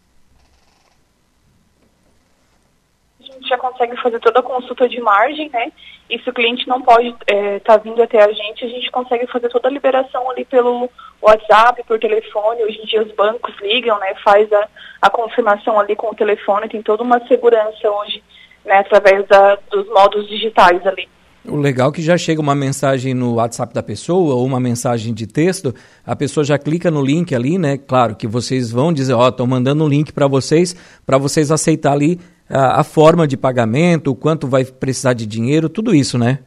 gente 3.46 3.50
já 3.50 3.58
consegue 3.58 3.96
fazer 4.02 4.20
toda 4.20 4.40
a 4.40 4.44
consulta 4.44 4.90
de 4.90 5.00
margem, 5.00 5.50
né? 5.50 5.72
E 6.10 6.20
se 6.20 6.30
o 6.30 6.34
cliente 6.34 6.68
não 6.68 6.82
pode 6.82 7.08
estar 7.08 7.34
é, 7.34 7.60
tá 7.60 7.78
vindo 7.78 8.02
até 8.02 8.24
a 8.24 8.32
gente, 8.32 8.64
a 8.64 8.68
gente 8.68 8.92
consegue 8.92 9.26
fazer 9.28 9.50
toda 9.50 9.68
a 9.68 9.72
liberação 9.72 10.30
ali 10.30 10.46
pelo 10.46 10.90
WhatsApp, 11.22 11.84
por 11.88 12.00
telefone. 12.00 12.64
Hoje 12.64 12.80
em 12.82 12.86
dia 12.86 13.02
os 13.02 13.12
bancos 13.14 13.56
ligam, 13.62 14.00
né? 14.00 14.14
Faz 14.24 14.52
a, 14.54 14.68
a 15.02 15.10
confirmação 15.10 15.80
ali 15.80 15.96
com 15.96 16.12
o 16.12 16.16
telefone, 16.16 16.70
tem 16.70 16.84
toda 16.84 17.02
uma 17.02 17.20
segurança 17.28 17.90
hoje, 17.90 18.24
né? 18.64 18.78
Através 18.78 19.28
da, 19.28 19.58
dos 19.72 19.88
modos 19.88 20.28
digitais 20.28 20.86
ali. 20.86 21.10
O 21.48 21.58
legal 21.58 21.90
é 21.90 21.94
que 21.94 22.02
já 22.02 22.18
chega 22.18 22.42
uma 22.42 22.56
mensagem 22.56 23.14
no 23.14 23.36
WhatsApp 23.36 23.74
da 23.74 23.84
pessoa 23.84 24.36
ou 24.36 24.46
uma 24.46 24.60
mensagem 24.60 25.14
de 25.14 25.28
texto, 25.28 25.74
a 26.04 26.16
pessoa 26.16 26.44
já 26.44 26.58
clica 26.58 26.90
no 26.90 27.04
link 27.04 27.36
ali, 27.36 27.58
né? 27.58 27.78
Claro 27.78 28.16
que 28.16 28.28
vocês 28.28 28.72
vão 28.72 28.92
dizer, 28.92 29.14
ó, 29.14 29.26
oh, 29.26 29.30
estou 29.30 29.46
mandando 29.46 29.84
um 29.84 29.88
link 29.88 30.12
para 30.12 30.28
vocês, 30.28 30.76
para 31.06 31.20
vocês 31.20 31.52
aceitar 31.52 31.94
ali 31.94 32.20
a, 32.50 32.82
a, 32.82 32.84
forma 32.84 33.28
de 33.28 33.38
pagamento, 33.38 34.12
o 34.12 34.16
quanto 34.16 34.48
vai 34.48 34.64
precisar 34.66 35.14
de 35.14 35.26
dinheiro, 35.26 35.70
tudo 35.70 35.94
isso, 35.94 36.18
né? 36.18 36.40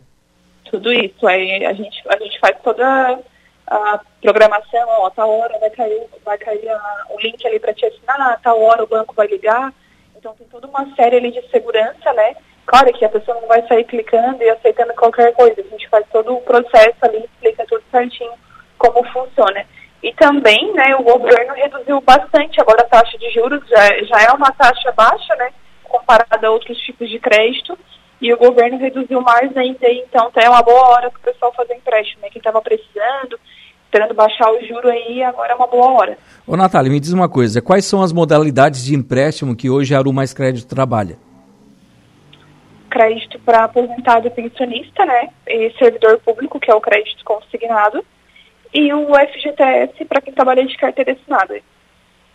Tudo 0.71 0.93
isso. 0.93 1.27
Aí 1.27 1.65
a 1.65 1.73
gente, 1.73 2.03
a 2.09 2.19
gente 2.19 2.39
faz 2.41 2.57
toda 2.63 3.19
a 3.67 4.01
programação, 4.23 4.87
ó, 4.87 5.07
a 5.07 5.11
tal 5.11 5.31
hora 5.31 5.59
vai 5.59 5.71
cair, 5.71 6.03
vai 6.25 6.39
cair 6.39 6.69
a, 6.69 7.07
o 7.11 7.21
link 7.21 7.47
ali 7.47 7.61
para 7.61 7.75
te 7.75 7.87
assinar, 7.87 8.21
a 8.21 8.37
tal 8.37 8.61
hora 8.61 8.85
o 8.85 8.89
banco 8.89 9.15
vai 9.15 9.27
ligar. 9.27 9.73
Então 10.17 10.35
tem 10.35 10.47
toda 10.49 10.67
uma 10.67 10.95
série 10.97 11.17
ali 11.17 11.31
de 11.31 11.43
segurança, 11.51 12.13
né? 12.13 12.35
Claro 12.67 12.93
que 12.93 13.05
a 13.05 13.09
pessoa 13.09 13.41
não 13.41 13.49
vai 13.49 13.67
sair 13.67 13.85
clicando 13.85 14.43
e 14.43 14.51
aceitando 14.51 14.93
qualquer 14.95 15.33
coisa. 15.35 15.61
A 15.61 15.71
gente 15.71 15.89
faz 15.89 16.05
todo 16.13 16.35
o 16.35 16.41
processo 16.43 16.97
ali, 17.03 17.25
explica 17.25 17.65
tudo 17.67 17.83
certinho 17.91 18.33
como 18.77 19.03
funciona. 19.11 19.65
E 20.03 20.13
também, 20.15 20.73
né, 20.75 20.95
o 20.97 21.03
governo 21.03 21.55
reduziu 21.55 22.01
bastante 22.01 22.61
agora 22.61 22.83
a 22.83 22.89
taxa 22.89 23.19
de 23.19 23.31
juros, 23.31 23.67
já, 23.69 24.05
já 24.05 24.23
é 24.23 24.33
uma 24.33 24.53
taxa 24.53 24.93
baixa, 24.93 25.35
né? 25.37 25.51
Comparado 25.89 26.47
a 26.47 26.51
outros 26.51 26.79
tipos 26.79 27.09
de 27.09 27.19
crédito. 27.19 27.77
E 28.21 28.33
o 28.33 28.37
governo 28.37 28.79
reduziu 28.79 29.21
mais 29.21 29.57
ainda, 29.57 29.89
então 29.91 30.31
é 30.35 30.51
uma 30.51 30.63
boa 30.63 30.89
hora 30.89 31.11
para 31.11 31.19
o 31.19 31.23
pessoal 31.23 31.53
fazer 31.55 31.75
empréstimo. 31.75 32.23
Né? 32.23 32.29
Quem 32.31 32.41
estava 32.41 32.61
precisando, 32.61 33.39
esperando 33.85 34.13
baixar 34.13 34.51
o 34.51 34.61
juro 34.67 34.89
aí, 34.89 35.23
agora 35.23 35.53
é 35.53 35.55
uma 35.55 35.69
boa 35.69 35.93
hora. 35.93 36.19
Ô 36.47 36.57
Natália, 36.57 36.91
me 36.91 36.99
diz 36.99 37.13
uma 37.13 37.29
coisa, 37.29 37.63
quais 37.63 37.85
são 37.85 38.03
as 38.03 38.13
modalidades 38.13 38.85
de 38.85 38.95
empréstimo 38.95 39.55
que 39.55 39.71
hoje 39.71 39.95
a 39.95 39.99
Aru 39.99 40.13
Mais 40.13 40.35
Crédito 40.35 40.67
trabalha? 40.67 41.17
Crédito 42.91 43.39
para 43.41 43.65
aposentado 43.65 44.27
e 44.27 44.31
pensionista, 44.31 45.05
né? 45.05 45.29
E 45.47 45.71
servidor 45.79 46.19
público, 46.19 46.59
que 46.59 46.71
é 46.71 46.75
o 46.75 46.81
crédito 46.81 47.25
consignado. 47.25 48.05
E 48.75 48.93
o 48.93 49.15
FGTS 49.15 50.05
para 50.07 50.21
quem 50.21 50.35
trabalha 50.35 50.67
de 50.67 50.77
carteira 50.77 51.13
assinada. 51.13 51.61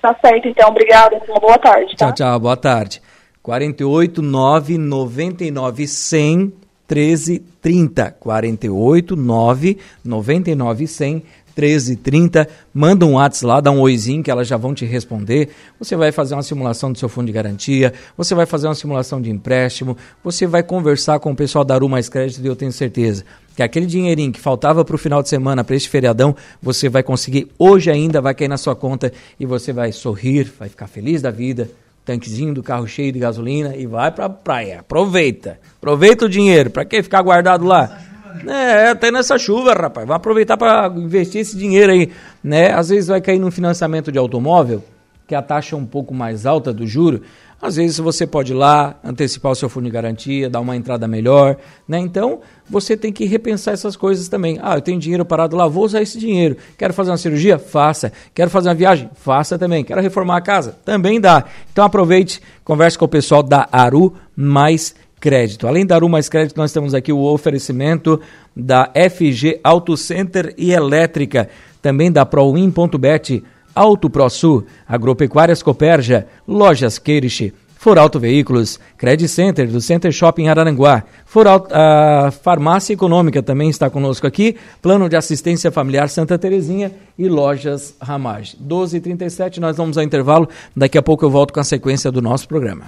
Tá 0.00 0.16
certo, 0.20 0.46
então. 0.48 0.68
Obrigada. 0.68 1.20
Uma 1.28 1.40
boa 1.40 1.58
tarde. 1.58 1.96
Tá? 1.96 2.06
Tchau, 2.06 2.14
tchau. 2.14 2.40
Boa 2.40 2.56
tarde. 2.56 3.02
48 3.44 4.22
9 4.22 4.78
99 4.78 5.86
100 5.86 6.52
13 6.86 7.42
30. 7.60 8.10
48 8.18 9.14
9 9.14 9.78
99 10.02 10.86
100 10.86 11.22
1330. 11.54 12.48
Manda 12.72 13.04
um 13.04 13.12
WhatsApp 13.16 13.46
lá, 13.46 13.60
dá 13.60 13.70
um 13.70 13.80
oizinho 13.80 14.22
que 14.22 14.30
elas 14.30 14.48
já 14.48 14.56
vão 14.56 14.72
te 14.72 14.86
responder. 14.86 15.50
Você 15.78 15.94
vai 15.94 16.10
fazer 16.10 16.34
uma 16.34 16.42
simulação 16.42 16.90
do 16.90 16.98
seu 16.98 17.06
fundo 17.06 17.26
de 17.26 17.32
garantia, 17.32 17.92
você 18.16 18.34
vai 18.34 18.46
fazer 18.46 18.66
uma 18.66 18.74
simulação 18.74 19.20
de 19.20 19.30
empréstimo, 19.30 19.94
você 20.24 20.46
vai 20.46 20.62
conversar 20.62 21.20
com 21.20 21.30
o 21.30 21.36
pessoal 21.36 21.66
da 21.66 21.74
Aru 21.74 21.86
Mais 21.86 22.08
Crédito 22.08 22.42
e 22.42 22.46
eu 22.46 22.56
tenho 22.56 22.72
certeza 22.72 23.26
que 23.54 23.62
aquele 23.62 23.84
dinheirinho 23.84 24.32
que 24.32 24.40
faltava 24.40 24.86
para 24.86 24.94
o 24.94 24.98
final 24.98 25.22
de 25.22 25.28
semana, 25.28 25.62
para 25.62 25.76
este 25.76 25.90
feriadão, 25.90 26.34
você 26.62 26.88
vai 26.88 27.02
conseguir 27.02 27.46
hoje 27.58 27.90
ainda, 27.90 28.22
vai 28.22 28.34
cair 28.34 28.48
na 28.48 28.56
sua 28.56 28.74
conta 28.74 29.12
e 29.38 29.44
você 29.44 29.70
vai 29.70 29.92
sorrir, 29.92 30.50
vai 30.58 30.70
ficar 30.70 30.86
feliz 30.86 31.20
da 31.20 31.30
vida, 31.30 31.70
tanquezinho 32.04 32.52
do 32.52 32.62
carro 32.62 32.86
cheio 32.86 33.12
de 33.12 33.18
gasolina 33.18 33.74
e 33.74 33.86
vai 33.86 34.10
para 34.10 34.26
a 34.26 34.30
praia. 34.30 34.80
Aproveita, 34.80 35.58
aproveita 35.78 36.26
o 36.26 36.28
dinheiro, 36.28 36.70
para 36.70 36.84
que 36.84 37.02
ficar 37.02 37.22
guardado 37.22 37.64
lá? 37.64 37.98
É, 38.46 38.88
até 38.88 39.10
nessa 39.10 39.38
chuva, 39.38 39.72
rapaz. 39.72 40.06
Vai 40.06 40.16
aproveitar 40.16 40.56
para 40.56 40.88
investir 40.96 41.40
esse 41.40 41.56
dinheiro 41.56 41.92
aí, 41.92 42.10
né? 42.42 42.72
Às 42.72 42.88
vezes 42.88 43.08
vai 43.08 43.20
cair 43.20 43.38
num 43.38 43.50
financiamento 43.50 44.10
de 44.10 44.18
automóvel, 44.18 44.82
que 45.26 45.34
a 45.34 45.42
taxa 45.42 45.76
é 45.76 45.78
um 45.78 45.86
pouco 45.86 46.12
mais 46.12 46.44
alta 46.44 46.72
do 46.72 46.86
juro. 46.86 47.22
Às 47.64 47.76
vezes 47.76 47.96
você 47.96 48.26
pode 48.26 48.52
ir 48.52 48.56
lá, 48.56 48.94
antecipar 49.02 49.50
o 49.50 49.54
seu 49.54 49.70
fundo 49.70 49.84
de 49.84 49.90
garantia, 49.90 50.50
dar 50.50 50.60
uma 50.60 50.76
entrada 50.76 51.08
melhor, 51.08 51.56
né? 51.88 51.98
Então, 51.98 52.40
você 52.68 52.94
tem 52.94 53.10
que 53.10 53.24
repensar 53.24 53.72
essas 53.72 53.96
coisas 53.96 54.28
também. 54.28 54.58
Ah, 54.60 54.74
eu 54.74 54.82
tenho 54.82 55.00
dinheiro 55.00 55.24
parado 55.24 55.56
lá, 55.56 55.66
vou 55.66 55.82
usar 55.82 56.02
esse 56.02 56.18
dinheiro. 56.18 56.58
Quero 56.76 56.92
fazer 56.92 57.10
uma 57.10 57.16
cirurgia? 57.16 57.58
Faça. 57.58 58.12
Quero 58.34 58.50
fazer 58.50 58.68
uma 58.68 58.74
viagem? 58.74 59.08
Faça 59.14 59.58
também. 59.58 59.82
Quero 59.82 60.02
reformar 60.02 60.36
a 60.36 60.40
casa? 60.42 60.76
Também 60.84 61.18
dá. 61.18 61.42
Então 61.72 61.86
aproveite, 61.86 62.42
converse 62.62 62.98
com 62.98 63.06
o 63.06 63.08
pessoal 63.08 63.42
da 63.42 63.66
Aru 63.72 64.12
Mais 64.36 64.94
Crédito. 65.18 65.66
Além 65.66 65.86
da 65.86 65.94
Aru 65.94 66.06
Mais 66.06 66.28
Crédito, 66.28 66.58
nós 66.58 66.70
temos 66.70 66.92
aqui 66.92 67.14
o 67.14 67.22
oferecimento 67.22 68.20
da 68.54 68.90
FG 68.92 69.60
Auto 69.64 69.96
Center 69.96 70.52
e 70.58 70.70
Elétrica, 70.70 71.48
também 71.80 72.12
da 72.12 72.26
ProWin.bet, 72.26 73.42
Auto 73.74 74.08
ProSul, 74.08 74.64
Agropecuárias 74.86 75.62
Coperja, 75.62 76.26
Lojas 76.46 76.98
Queiriche, 76.98 77.52
Foralto 77.76 78.18
Veículos, 78.18 78.80
Credit 78.96 79.28
Center 79.28 79.68
do 79.68 79.78
Center 79.78 80.10
Shopping 80.10 80.48
Araranguá, 80.48 81.02
Foralto, 81.26 81.68
a 81.70 82.30
Farmácia 82.30 82.94
Econômica 82.94 83.42
também 83.42 83.68
está 83.68 83.90
conosco 83.90 84.26
aqui, 84.26 84.56
Plano 84.80 85.06
de 85.06 85.16
Assistência 85.16 85.70
Familiar 85.70 86.08
Santa 86.08 86.38
Terezinha 86.38 86.92
e 87.18 87.28
Lojas 87.28 87.94
Ramage. 88.00 88.56
12h37, 88.56 89.58
nós 89.58 89.76
vamos 89.76 89.98
ao 89.98 90.04
intervalo, 90.04 90.48
daqui 90.74 90.96
a 90.96 91.02
pouco 91.02 91.26
eu 91.26 91.30
volto 91.30 91.52
com 91.52 91.60
a 91.60 91.64
sequência 91.64 92.10
do 92.10 92.22
nosso 92.22 92.48
programa. 92.48 92.84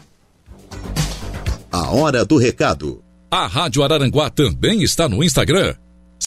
A 1.70 1.90
hora 1.90 2.24
do 2.24 2.38
recado. 2.38 3.02
A 3.30 3.46
Rádio 3.46 3.82
Araranguá 3.82 4.30
também 4.30 4.82
está 4.82 5.08
no 5.08 5.22
Instagram 5.22 5.74